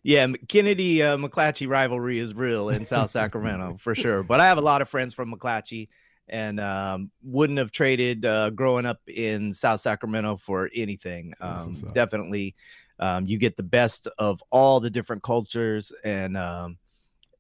[0.07, 4.23] Yeah, Kennedy uh, McClatchy rivalry is real in South Sacramento for sure.
[4.23, 5.89] But I have a lot of friends from McClatchy
[6.29, 11.35] and um, wouldn't have traded uh, growing up in South Sacramento for anything.
[11.41, 12.55] Um, definitely,
[13.01, 16.79] um, you get the best of all the different cultures and um,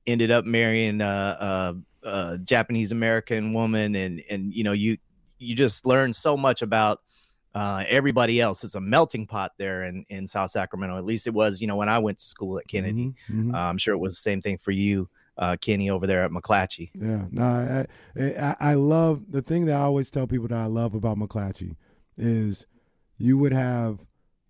[0.09, 1.05] ended up marrying a,
[2.05, 3.95] a, a Japanese American woman.
[3.95, 4.99] And, and, you know, you,
[5.39, 7.01] you just learn so much about
[7.57, 8.63] uh, everybody else.
[8.65, 10.99] It's a melting pot there in, in South Sacramento.
[10.99, 13.15] At least it was, you know, when I went to school at Kennedy.
[13.31, 13.55] Mhm, mhm.
[13.55, 16.31] Uh, I'm sure it was the same thing for you, uh, Kenny, over there at
[16.31, 16.91] McClatchy.
[16.95, 17.87] Yeah, no,
[18.19, 21.17] I, I, I love the thing that I always tell people that I love about
[21.17, 21.77] McClatchy
[22.19, 22.67] is
[23.17, 24.01] you would have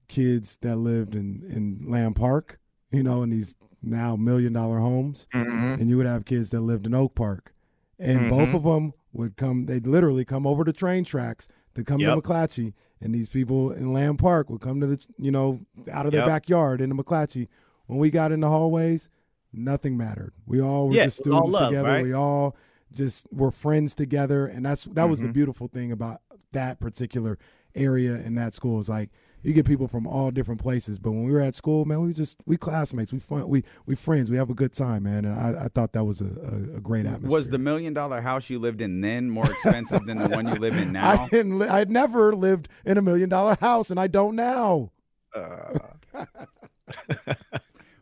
[0.08, 2.58] kids that lived in in Land Park,
[2.90, 5.78] you know, in these now million dollar homes, Mhm.
[5.80, 7.54] and you would have kids that lived in Oak Park,
[8.00, 8.54] and both Mhm.
[8.54, 9.66] of them would come.
[9.66, 12.14] They'd literally come over the train tracks to come Yep.
[12.14, 16.06] to McClatchy, and these people in Land Park would come to the you know out
[16.06, 16.28] of their Yep.
[16.28, 17.48] backyard into McClatchy.
[17.86, 19.08] When we got in the hallways,
[19.52, 20.32] nothing mattered.
[20.46, 21.88] We all were Yeah, just it was all students love, together.
[21.88, 22.02] right?
[22.02, 22.56] We all
[22.92, 25.32] just were friends together, and that's that was the Mhm.
[25.34, 26.20] beautiful thing about
[26.52, 27.38] that particular
[27.74, 29.10] area and that school is like
[29.46, 30.98] you get people from all different places.
[30.98, 33.94] But when we were at school, man, we just we classmates, we fun, we we
[33.94, 35.24] friends, we have a good time, man.
[35.24, 37.30] And I, I thought that was a, a, a great atmosphere.
[37.30, 40.54] Was the million dollar house you lived in then more expensive than the one you
[40.56, 41.08] live in now?
[41.22, 41.60] I didn't.
[41.60, 44.90] Li- I'd never lived in a million dollar house, and I don't now.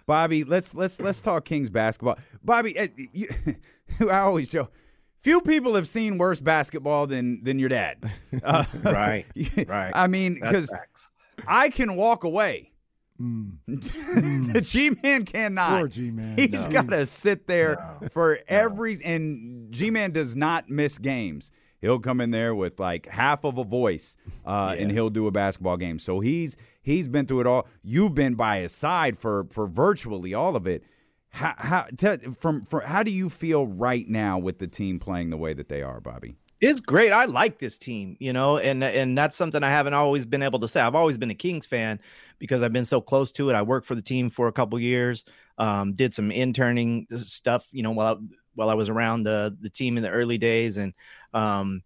[0.07, 2.19] Bobby, let's let's let's talk Kings basketball.
[2.43, 3.29] Bobby, uh, you,
[4.11, 4.73] I always joke.
[5.21, 7.99] Few people have seen worse basketball than than your dad.
[8.43, 9.27] Uh, Right,
[9.67, 9.93] right.
[9.95, 11.11] I mean, because facts.
[11.47, 12.71] I can walk away.
[13.19, 15.71] the G Man cannot.
[15.71, 15.79] Mm.
[15.79, 16.37] Poor G-Man.
[16.39, 16.71] He's No.
[16.71, 17.77] got to sit there
[18.11, 18.99] for every.
[19.05, 21.53] And G Man does not miss games.
[21.81, 25.31] He'll come in there with like half of a voice, uh, and he'll do a
[25.31, 25.99] basketball game.
[25.99, 27.69] So he's he's been through it all.
[27.83, 30.83] You've been by his side for for virtually all of it.
[31.29, 35.31] How, how te- from from how do you feel right now with the team playing
[35.31, 36.37] the way that they are, Bobby?
[36.67, 37.13] It's great.
[37.13, 40.59] I like this team, you know, and and that's something I haven't always been able
[40.61, 40.81] to say.
[40.81, 42.01] I've always been a Kings fan
[42.39, 43.55] because I've been so close to it.
[43.55, 45.25] I worked for the team for a couple years,
[45.59, 49.69] um, did some interning stuff, you know, while I, while I was around the the
[49.69, 50.95] team in the early days, and
[51.35, 51.83] um,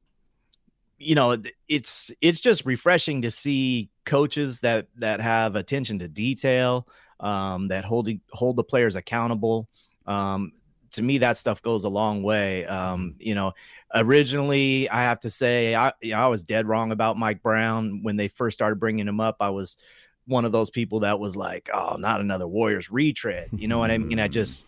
[0.96, 1.36] you know,
[1.68, 6.86] it's it's just refreshing to see coaches that that have attention to detail,
[7.18, 9.68] um, that hold hold the players accountable.
[10.06, 10.52] Um,
[10.92, 12.64] to me, that stuff goes a long way.
[12.66, 13.52] Um, you know,
[13.94, 18.02] originally, I have to say, I you know, I was dead wrong about Mike Brown
[18.02, 19.36] when they first started bringing him up.
[19.40, 19.76] I was
[20.26, 23.90] one of those people that was like, "Oh, not another Warriors retread." You know what
[23.90, 24.20] I mean?
[24.20, 24.66] I just,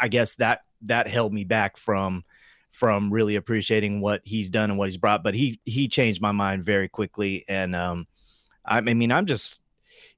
[0.00, 2.24] I guess that that held me back from
[2.70, 5.22] from really appreciating what he's done and what he's brought.
[5.22, 8.06] But he he changed my mind very quickly, and um,
[8.64, 9.62] I, I mean, I'm just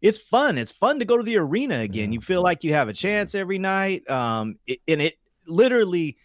[0.01, 0.59] it's fun.
[0.59, 2.12] It's fun to go to the arena again.
[2.12, 4.09] You feel like you have a chance every night.
[4.09, 5.18] Um, it, and it
[5.49, 6.16] literally,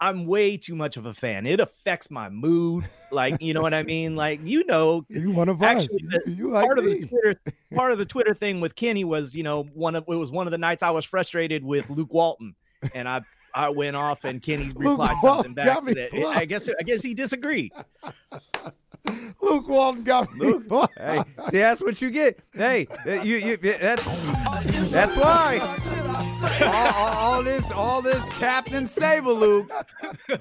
[0.00, 1.46] I'm way too much of a fan.
[1.46, 2.84] It affects my mood.
[3.12, 4.16] Like, you know what I mean?
[4.16, 6.22] Like, you know, You one of actually, us.
[6.24, 7.00] the- You, you like part of me.
[7.00, 7.40] the Twitter,
[7.74, 10.46] part of the Twitter thing with Kenny was, you know, one of it was one
[10.46, 12.54] of the nights I was frustrated with Luke Walton,
[12.94, 13.20] and I
[13.54, 17.72] I went off and Kenny replied something back that I guess I guess he disagreed.
[19.40, 20.52] Luke Walton got me.
[20.54, 20.98] blocked.
[20.98, 22.38] Hey, see, that's what you get.
[22.52, 24.04] Hey, you, you, that's
[24.92, 25.58] that's why
[26.62, 29.70] all, all, all this, all this Captain Sable Luke.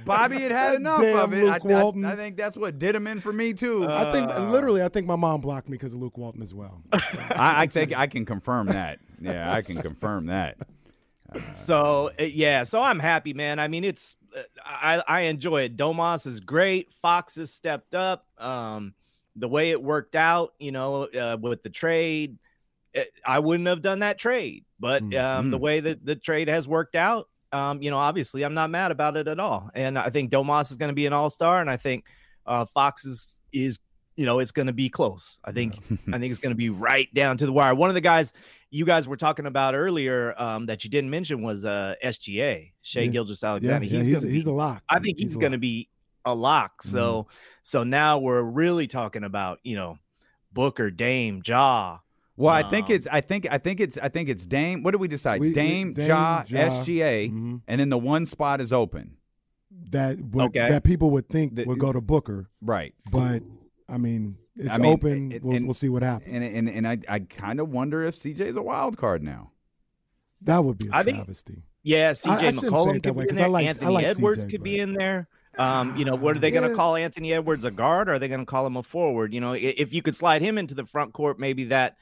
[0.06, 1.38] Bobby had had enough Damn of it.
[1.40, 2.06] I, Luke I- Walton.
[2.06, 3.88] I, think that's what did him in for me too.
[3.88, 6.54] I think Uh, literally, I think my mom blocked me because of Luke Walton as
[6.54, 6.82] well.
[6.92, 9.00] I, I think I can confirm that.
[9.22, 10.58] Yeah, I can confirm that.
[11.54, 13.60] So yeah, so I'm happy, man.
[13.60, 14.16] I mean, it's
[14.66, 15.78] I I enjoy it.
[15.78, 16.92] Domas is great.
[17.02, 18.26] Fox has stepped up.
[18.38, 18.94] Um,
[19.36, 22.38] the way it worked out, you know, uh, with the trade,
[22.94, 24.66] it, I wouldn't have done that trade.
[24.80, 25.62] But um, the Mhm.
[25.62, 29.18] way that the trade has worked out, um, you know, obviously I'm not mad about
[29.18, 29.70] it at all.
[29.76, 32.06] And I think Domas is going to be an all star, and I think
[32.46, 33.80] uh, Fox is is
[34.20, 35.40] you know it's going to be close.
[35.46, 35.76] I think
[36.14, 37.74] I think it's going to be right down to the wire.
[37.74, 38.34] One of the guys
[38.70, 43.02] you guys were talking about earlier um, that you didn't mention was uh, SGA Shai
[43.02, 43.08] Yeah.
[43.08, 43.86] Gilgeous Alexander.
[43.86, 44.84] yeah, he's he's, gonna he's be, a lock.
[44.90, 45.90] I think he's, a going to be
[46.26, 46.84] a lock.
[46.84, 47.28] So
[47.64, 49.98] so now we're really talking about you know
[50.52, 52.00] Booker, Dame, Ja.
[52.36, 54.84] Well, I think Um, it's I think I think it's I think it's Dame.
[54.84, 55.40] What did we decide?
[55.42, 57.62] We- Dame, Dame, Ja, Ja, SGA, mhm.
[57.68, 59.16] and then the one spot is open.
[59.92, 60.70] that would, Okay.
[60.70, 62.94] that people would think would go to Booker, Right.
[63.12, 63.42] but
[63.90, 65.32] I mean, it's I mean, open.
[65.32, 66.34] it- we'll, and- we'll see what happens.
[66.34, 69.52] And and and I I kind of wonder if CJ is a wild card now.
[70.42, 71.64] that would be a I think- travesty.
[71.84, 73.50] Yeah, I- I CJ shouldn't say it McCollum could way, be in 'cause I there.
[73.50, 75.28] like- I Anthony like Edwards CJ, could but- be in there.
[75.58, 76.76] Um, you know, what are they going to Yeah.
[76.76, 78.08] call Anthony Edwards a guard?
[78.08, 79.34] Or are they going to call him a forward?
[79.34, 81.98] You know, if you could slide him into the front court, maybe that.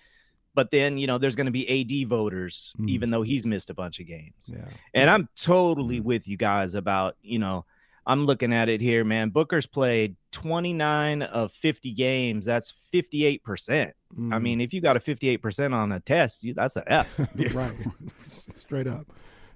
[0.53, 2.89] But then you know, there's going to be AD voters, Mm.
[2.89, 4.33] even though he's missed a bunch of games.
[4.47, 4.65] Yeah.
[4.93, 7.65] And I'm totally with you guys about you know,
[8.07, 9.29] I'm looking at it here, man.
[9.29, 12.45] Booker's played 29 of 50 games.
[12.45, 13.93] That's 58 percent.
[14.31, 17.19] I mean, if you got a 58 percent on a test, you, that's a F.
[17.53, 17.73] right,
[18.55, 19.05] straight up.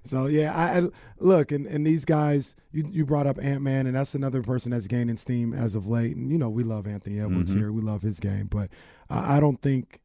[0.04, 0.88] So yeah, I, I
[1.18, 2.54] look and, and these guys.
[2.72, 5.86] You you brought up Ant Man, and that's another person that's gaining steam as of
[5.86, 6.16] late.
[6.16, 7.58] And you know we love Anthony Edwards Mhm.
[7.58, 7.72] here.
[7.72, 8.68] We love his game, but
[9.10, 10.00] I, I don't think.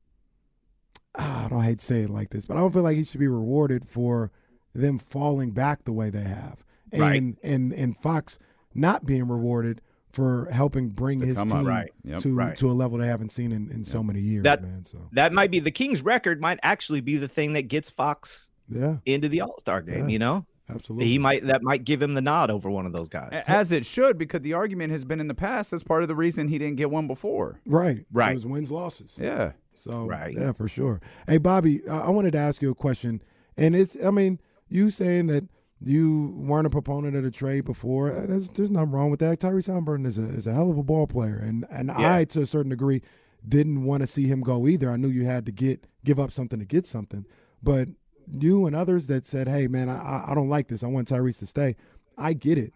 [1.18, 3.04] ah, I don't hate to say it like this, but I don't feel like he
[3.04, 4.32] should be rewarded for
[4.74, 7.36] them falling back the way they have, and Right.
[7.44, 8.40] and and Fox
[8.74, 9.82] not being rewarded
[10.12, 11.66] for helping bring To his team up.
[11.66, 11.92] Right.
[12.04, 12.20] Yep.
[12.22, 12.58] to Right.
[12.58, 14.84] to a level they haven't seen in, in so many years, That- man.
[14.86, 18.50] So that might be the Kings record might actually be the thing that gets Fox
[18.70, 20.14] yeah, into the All-Star game, Yeah.
[20.14, 20.46] you know?
[20.70, 21.08] absolutely.
[21.08, 23.44] He might that might give him the nod over one of those guys.
[23.48, 25.72] As it should, because the argument has been in the past.
[25.72, 27.60] That's part of the reason he didn't get one before.
[27.66, 28.06] Right.
[28.12, 28.32] Right.
[28.32, 29.18] It was wins losses.
[29.22, 29.52] Yeah.
[29.76, 30.36] So Right.
[30.36, 31.00] yeah, for sure.
[31.28, 33.22] Hey Bobby, I I wanted to ask you a question,
[33.56, 35.46] and it's I mean you saying that
[35.80, 38.12] you weren't a proponent of the trade before.
[38.12, 39.40] uh, There's, there's nothing wrong with that.
[39.40, 42.16] Tyrese Halliburton is a is a hell of a ball player, and and Yeah.
[42.16, 43.02] I to a certain degree
[43.48, 44.90] didn't want to see him go either.
[44.92, 47.26] I knew you had to get give up something to get something,
[47.62, 47.90] but
[48.30, 50.84] you and others that said, "Hey, man, I I don't like this.
[50.84, 51.76] I want Tyrese to stay."
[52.18, 52.74] I get it.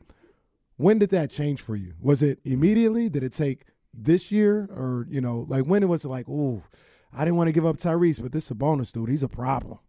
[0.78, 1.94] When did that change for you?
[2.00, 3.10] Was it immediately?
[3.10, 6.62] Did it take this year, or you know, like when it was like, "Oh,
[7.12, 9.80] I didn't want to give up Tyrese, but this Sabonis dude, he's a problem."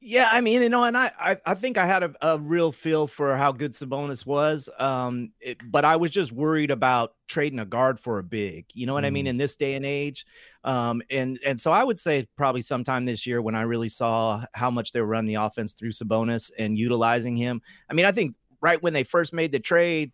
[0.00, 2.70] Yeah, I mean, you know, and I, I, I think I had a, a, real
[2.70, 4.68] feel for how good Sabonis was.
[4.78, 8.66] Um, it, but I was just worried about trading a guard for a big.
[8.74, 9.08] You know what mm.
[9.08, 9.26] I mean?
[9.26, 9.30] Mm.
[9.30, 10.24] In this day and age,
[10.62, 14.44] um, and and so I would say probably sometime this year when I really saw
[14.54, 17.60] how much they were running the offense through Sabonis and utilizing him.
[17.90, 20.12] I mean, I think right when they first made the trade,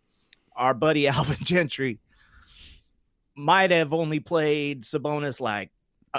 [0.55, 1.99] our buddy Alvin Gentry
[3.35, 5.69] might have only played Sabonis like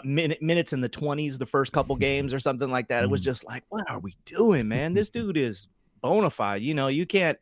[0.05, 3.05] minute, minutes in the 20s the first couple games or something like that.
[3.05, 3.25] It was mm.
[3.25, 4.95] just like, what are we doing, man?
[4.95, 5.69] This dude is
[6.03, 6.63] bona fide.
[6.63, 7.39] You know, you can't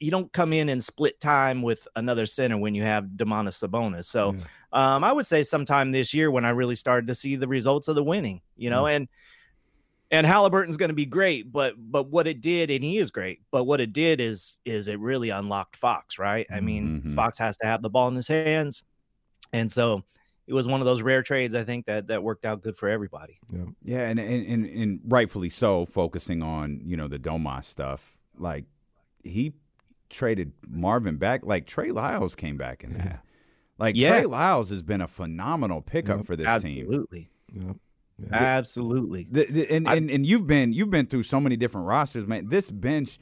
[0.00, 4.06] you don't come in and split time with another center when you have Domantas Sabonis.
[4.06, 4.44] So yeah.
[4.72, 7.86] um, I would say sometime this year when I really started to see the results
[7.86, 8.96] of the winning, you know, mm.
[8.96, 9.08] and
[10.12, 13.40] and Halliburton's going to be great, but but what it did, and he is great,
[13.52, 16.46] but what it did is is it really unlocked Fox, right?
[16.52, 17.14] I mean, mm-hmm.
[17.14, 18.82] Fox has to have the ball in his hands,
[19.52, 20.02] and so
[20.50, 22.88] it was one of those rare trades I think that that worked out good for
[22.88, 23.38] everybody.
[23.52, 28.18] Yeah, yeah, and and and, and rightfully so, focusing on you know the Domas stuff.
[28.36, 28.64] Like
[29.22, 29.52] he
[30.08, 31.42] traded Marvin back.
[31.44, 32.96] Like Trey Lyles came back in yeah.
[32.98, 33.20] that.
[33.78, 34.10] Like yeah.
[34.10, 36.26] Trey Lyles has been a phenomenal pickup yep.
[36.26, 36.82] for this Absolutely.
[36.84, 37.30] team.
[37.48, 37.66] Absolutely.
[37.66, 37.76] Yep.
[38.30, 39.26] Absolutely.
[39.30, 42.26] The, the, and, I, and and you've been you've been through so many different rosters,
[42.26, 42.50] man.
[42.50, 43.18] This bench,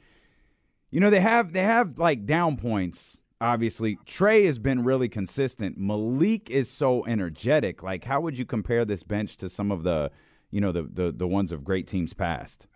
[0.91, 3.18] you know, they have they have like down points.
[3.41, 5.77] Obviously, Trey has been really consistent.
[5.77, 7.81] Malik is so energetic.
[7.81, 10.11] Like, how would you compare this bench to some of the,
[10.51, 12.67] you know, the the, the ones of great teams past?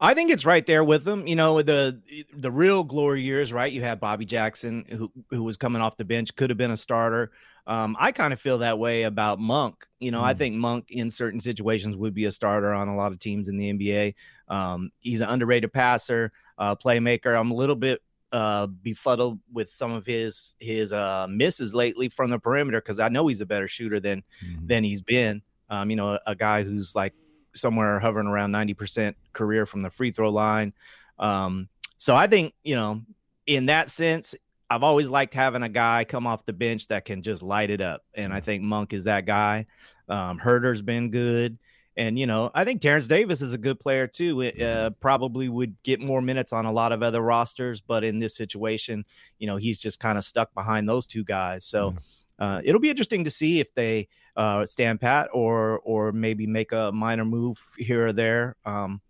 [0.00, 1.26] I think it's right there with them.
[1.26, 2.00] You know, with the
[2.32, 3.70] the real glory years, right?
[3.70, 6.76] You had Bobby Jackson, who who was coming off the bench, could have been a
[6.76, 7.32] starter.
[7.66, 9.86] Um, I kind of feel that way about Monk.
[10.00, 10.24] You know, mm.
[10.24, 13.48] I think Monk in certain situations would be a starter on a lot of teams
[13.48, 14.14] in the NBA.
[14.48, 17.38] Um, he's an underrated passer, uh, playmaker.
[17.38, 18.00] I'm a little bit
[18.32, 23.08] uh, befuddled with some of his his uh, misses lately from the perimeter because I
[23.08, 24.68] know he's a better shooter than mm.
[24.68, 25.42] than he's been.
[25.70, 27.12] Um, you know, a, a, guy who's like
[27.54, 30.72] somewhere hovering around 90% career from the free throw line.
[31.18, 31.68] Um,
[31.98, 33.02] so I think, you know,
[33.46, 34.34] in that sense,
[34.70, 37.80] I've always liked having a guy come off the bench that can just light it
[37.80, 38.02] up.
[38.14, 39.66] And I think Monk is that guy.
[40.08, 41.58] Um, Huerter's been good.
[41.98, 44.40] And, you know, I think Terence Davis is a good player too.
[44.42, 47.80] It, uh, probably would get more minutes on a lot of other rosters.
[47.80, 49.04] But in this situation,
[49.40, 51.64] you know, he's just kind of stuck behind those two guys.
[51.64, 51.96] So
[52.38, 56.70] uh, it'll be interesting to see if they uh, stand pat or or maybe make
[56.70, 58.54] a minor move here or there.
[58.64, 59.00] Um,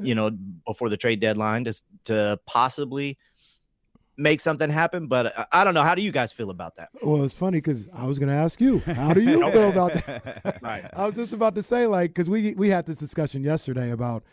[0.00, 0.30] you know,
[0.66, 3.18] before the trade deadline to to possibly
[4.16, 5.06] make something happen.
[5.06, 5.82] But I, I, don't know.
[5.82, 6.90] How do you guys feel about that?
[7.02, 9.94] Well, it's funny because I was going to ask you, how do you feel about
[9.94, 10.58] that?
[10.62, 10.88] right.
[10.96, 14.24] I was just about to say, like, because we we had this discussion yesterday about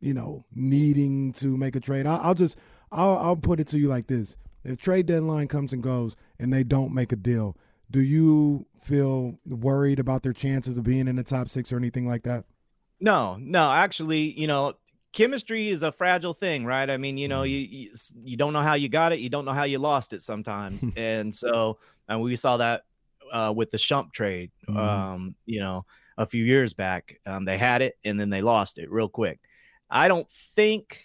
[0.00, 2.06] you know needing to make a trade.
[2.06, 2.58] I, will just
[2.90, 6.52] I'll, I'll put it to you like this: if trade deadline comes and goes and
[6.52, 7.56] they don't make a deal,
[7.90, 12.06] do you feel worried about their chances of being in the top six or anything
[12.06, 12.44] like that?
[13.00, 13.70] No, no.
[13.70, 14.74] Actually, you know,
[15.12, 16.88] chemistry is a fragile thing, right?
[16.88, 17.90] I mean, you know, you, you,
[18.24, 20.84] you don't know how you got it, you don't know how you lost it sometimes,
[20.96, 22.82] and so and we saw that
[23.32, 24.78] uh, with the Shump trade, mm-hmm.
[24.78, 25.84] um, you know,
[26.18, 27.18] a few years back.
[27.26, 29.40] Um, they had it and then they lost it real quick.
[29.90, 31.02] I don't think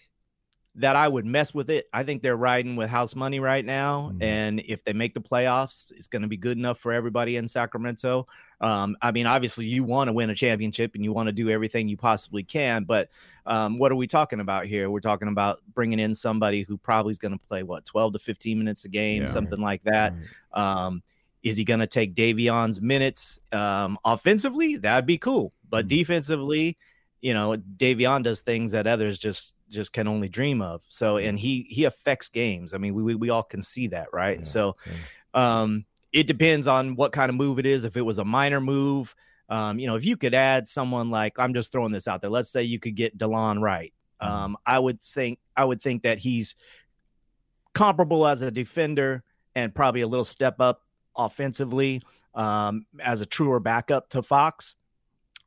[0.77, 1.89] that I would mess with it.
[1.91, 4.21] I think they're riding with house money right now, mm-hmm.
[4.21, 7.47] and if they make the playoffs, it's going to be good enough for everybody in
[7.47, 8.27] Sacramento.
[8.61, 11.49] Um, I mean, obviously, you want to win a championship and you want to do
[11.49, 13.09] everything you possibly can, but
[13.47, 14.89] um, what are we talking about here?
[14.91, 18.19] We're talking about bringing in somebody who probably is going to play what 12 to
[18.19, 20.13] 15 minutes a game, yeah, something like that.
[20.55, 20.85] Right.
[20.85, 21.03] Um,
[21.41, 24.77] is he going to take Davion's minutes um, offensively?
[24.77, 25.97] That'd be cool, but mm-hmm.
[25.97, 26.77] defensively,
[27.21, 30.81] you know, Davion does things that others just just can only dream of.
[30.89, 32.73] So, and he he affects games.
[32.73, 34.39] I mean, we we, we all can see that, right?
[34.39, 35.61] Yeah, so, yeah.
[35.61, 37.83] um, it depends on what kind of move it is.
[37.83, 39.15] If it was a minor move,
[39.49, 42.29] um, you know, if you could add someone like I'm just throwing this out there.
[42.29, 43.93] Let's say you could get Delon Wright.
[44.21, 44.33] Mm-hmm.
[44.33, 46.55] Um, I would think I would think that he's
[47.73, 49.23] comparable as a defender
[49.55, 50.81] and probably a little step up
[51.15, 52.01] offensively
[52.33, 54.75] um, as a truer backup to Fox.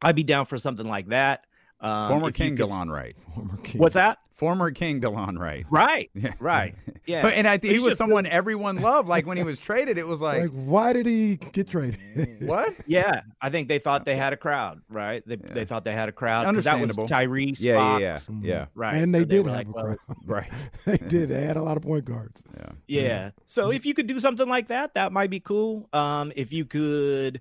[0.03, 1.45] I'd be down for something like that.
[1.81, 3.15] Um, Former King could- Delon Wright.
[3.35, 3.81] Former King.
[3.81, 4.19] What's that?
[4.35, 5.67] Former King DeLon Wright.
[5.71, 6.11] Right.
[6.15, 6.33] Yeah.
[6.39, 6.75] Right.
[7.07, 7.23] Yeah.
[7.23, 9.09] But, and I think he was just- someone everyone loved.
[9.09, 11.99] Like when he was traded, it was like, Like, why did he get traded?
[12.47, 12.75] what?
[12.87, 15.23] Yeah, I think they thought they had a crowd, right?
[15.27, 16.45] They, they thought they had a crowd.
[16.55, 17.09] 'cause That was Understandable.
[17.09, 18.67] Tyrese, Yeah, Fox, yeah, yeah, yeah.
[18.75, 18.95] right?
[18.97, 19.99] And they So did were have like, a well, crowd.
[20.25, 20.51] Right.
[20.85, 21.29] they did.
[21.31, 22.43] They had a lot of point guards.
[22.57, 22.73] Yeah.
[22.87, 23.31] Yeah.
[23.47, 25.89] So if you could do something like that, that might be cool.
[25.93, 27.41] Um, if you could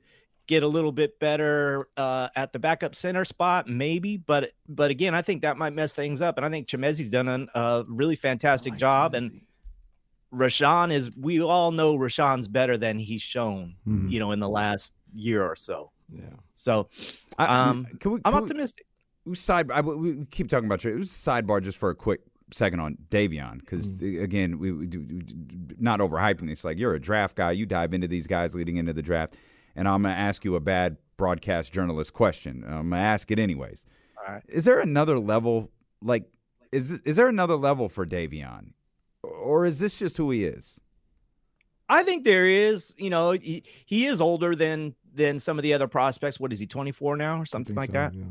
[0.50, 4.18] get a little bit better uh, at the backup center spot, maybe.
[4.18, 6.38] But but again, I think that might mess things up.
[6.38, 9.14] And I think Chimezie's done an- a really fantastic job.
[9.14, 9.42] And
[10.34, 11.10] Richaun is.
[11.16, 13.76] We all know Richaun's better than he's shown.
[13.88, 14.12] Mhm.
[14.12, 15.92] You know, in the last year or so.
[16.12, 16.22] Yeah.
[16.56, 16.90] So
[17.38, 18.86] I- um, can we, I'm optimistic.
[19.26, 20.84] we side I, we keep talking about.
[20.84, 22.22] It was a sidebar just for a quick
[22.52, 24.24] second on Davion because Mm.
[24.24, 25.22] again we, we do-
[25.80, 26.64] not overhyping this.
[26.64, 29.36] Like you're a draft guy, you dive into these guys leading into the draft,
[29.80, 32.66] and I'm gonna ask you a bad broadcast journalist question.
[32.68, 33.86] I'm gonna ask it anyways.
[34.18, 34.44] All right.
[34.50, 35.72] Is there another level?
[36.02, 36.30] Like
[36.74, 38.74] is is there another level for Davion,
[39.24, 40.82] or is this just who he is?
[41.88, 45.74] I think there is, you know, he, he is older than than some of the
[45.74, 46.42] other prospects.
[46.42, 48.14] What is he, 24 now or something like so, that?
[48.14, 48.24] yeah.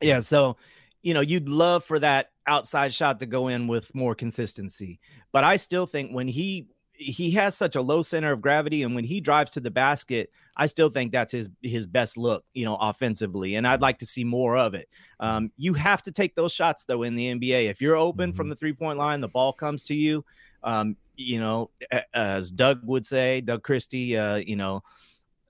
[0.00, 0.20] Yeah.
[0.20, 0.56] So,
[1.02, 5.00] you know, you'd love for that outside shot to go in with more consistency.
[5.32, 6.68] But I still think when he
[6.98, 10.30] he has such a low center of gravity and when he drives to the basket,
[10.56, 13.56] I still think that's his his best look, you know, offensively.
[13.56, 14.88] And I'd like to see more of it.
[15.20, 17.68] Um, you have to take those shots though in the NBA.
[17.68, 20.24] If you're open from the three point line, the ball comes to you.
[20.62, 21.70] Um, you know,
[22.14, 24.82] as Doug would say, Doug Christie, uh, you know,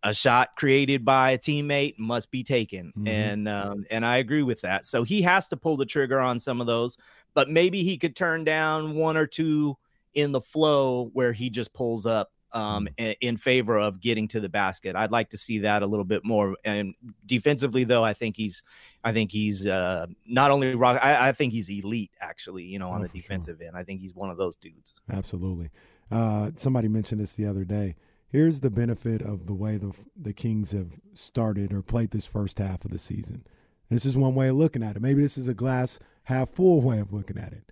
[0.02, 3.08] a shot created by a teammate must be taken Mhm.
[3.08, 4.86] and um, and I agree with that.
[4.86, 6.96] So he has to pull the trigger on some of those,
[7.34, 9.76] but maybe he could turn down one or two
[10.16, 12.88] in the flow where he just pulls up um,
[13.20, 14.96] in favor of getting to the basket.
[14.96, 16.56] I'd like to see that a little bit more.
[16.64, 16.94] And
[17.26, 18.64] defensively, though, I think he's
[19.04, 20.98] I think he's uh, not only rock.
[21.02, 22.64] I, I think he's elite actually.
[22.64, 23.20] You know, on Oh, the for sure.
[23.22, 24.94] defensive end, I think he's one of those dudes.
[25.12, 25.70] Absolutely.
[26.10, 27.94] Uh, somebody mentioned this the other day.
[28.28, 32.58] Here's the benefit of the way the the Kings have started or played this first
[32.58, 33.44] half of the season.
[33.90, 35.02] This is one way of looking at it.
[35.02, 37.70] Maybe this is a glass half full way of looking at it.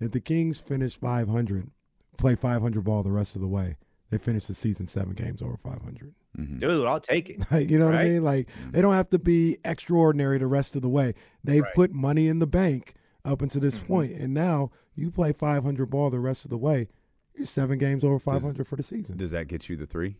[0.00, 1.70] If the Kings finish 500,
[2.16, 3.76] play 500 ball the rest of the way,
[4.10, 6.14] they finish the season seven games over 500.
[6.58, 7.44] Dude, I'll take it.
[7.52, 8.24] Like, you know what I mean?
[8.24, 11.14] Like they don't have to be extraordinary the rest of the way.
[11.44, 11.74] They've Right.
[11.74, 13.86] put money in the bank up until this Mm-hmm.
[13.86, 16.88] point, and now you play 500 ball the rest of the way.
[17.36, 19.16] You're seven games over 500 for the season.
[19.16, 20.16] Does that get you the three?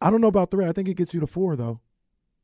[0.00, 0.66] I don't know about three.
[0.66, 1.80] I think it gets you to four though,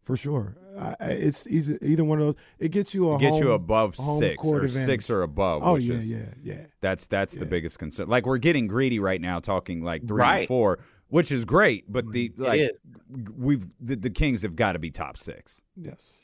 [0.02, 0.56] for sure.
[0.78, 2.34] I, I- it's easy, either one of those.
[2.58, 4.86] It gets you a Get you home- above home six court or advantage.
[4.86, 5.62] six or above.
[5.64, 6.60] Oh which yeah, is- yeah, yeah.
[6.80, 8.08] That's that's the biggest concern.
[8.08, 10.48] Like we're getting greedy right now, talking like three and Right.
[10.48, 10.78] four,
[11.08, 11.90] which is great.
[11.92, 12.72] But the like
[13.36, 15.62] we've the, the Kings have got to be top six.
[15.76, 16.20] Yes.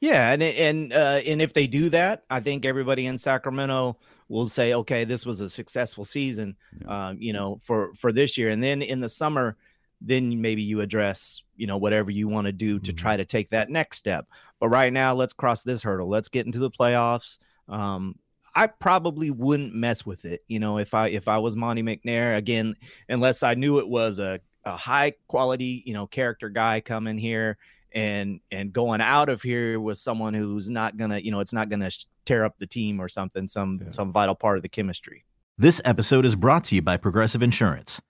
[0.00, 4.48] Yeah, and and uh, and if they do that, I think everybody in Sacramento will
[4.48, 6.56] say, okay, this was a successful season,
[6.86, 8.48] um, you know, for for this year.
[8.48, 9.58] And then in the summer,
[10.00, 13.50] then maybe you address, you know, whatever you want to do to try to take
[13.50, 14.26] that next step.
[14.58, 16.08] But right now, let's cross this hurdle.
[16.08, 17.38] Let's get into the playoffs.
[17.68, 18.16] Um,
[18.54, 22.36] I probably wouldn't mess with it, you know, if I if I was Monte McNair
[22.36, 22.74] again,
[23.08, 27.58] unless I knew it was a a high quality, you know, character guy coming here
[27.92, 31.68] and and going out of here with someone who's not gonna, you know, it's not
[31.68, 35.24] gonna sh- tear up the team or something, some some vital part of the chemistry.
[35.56, 38.00] This episode is brought to you by Progressive Insurance.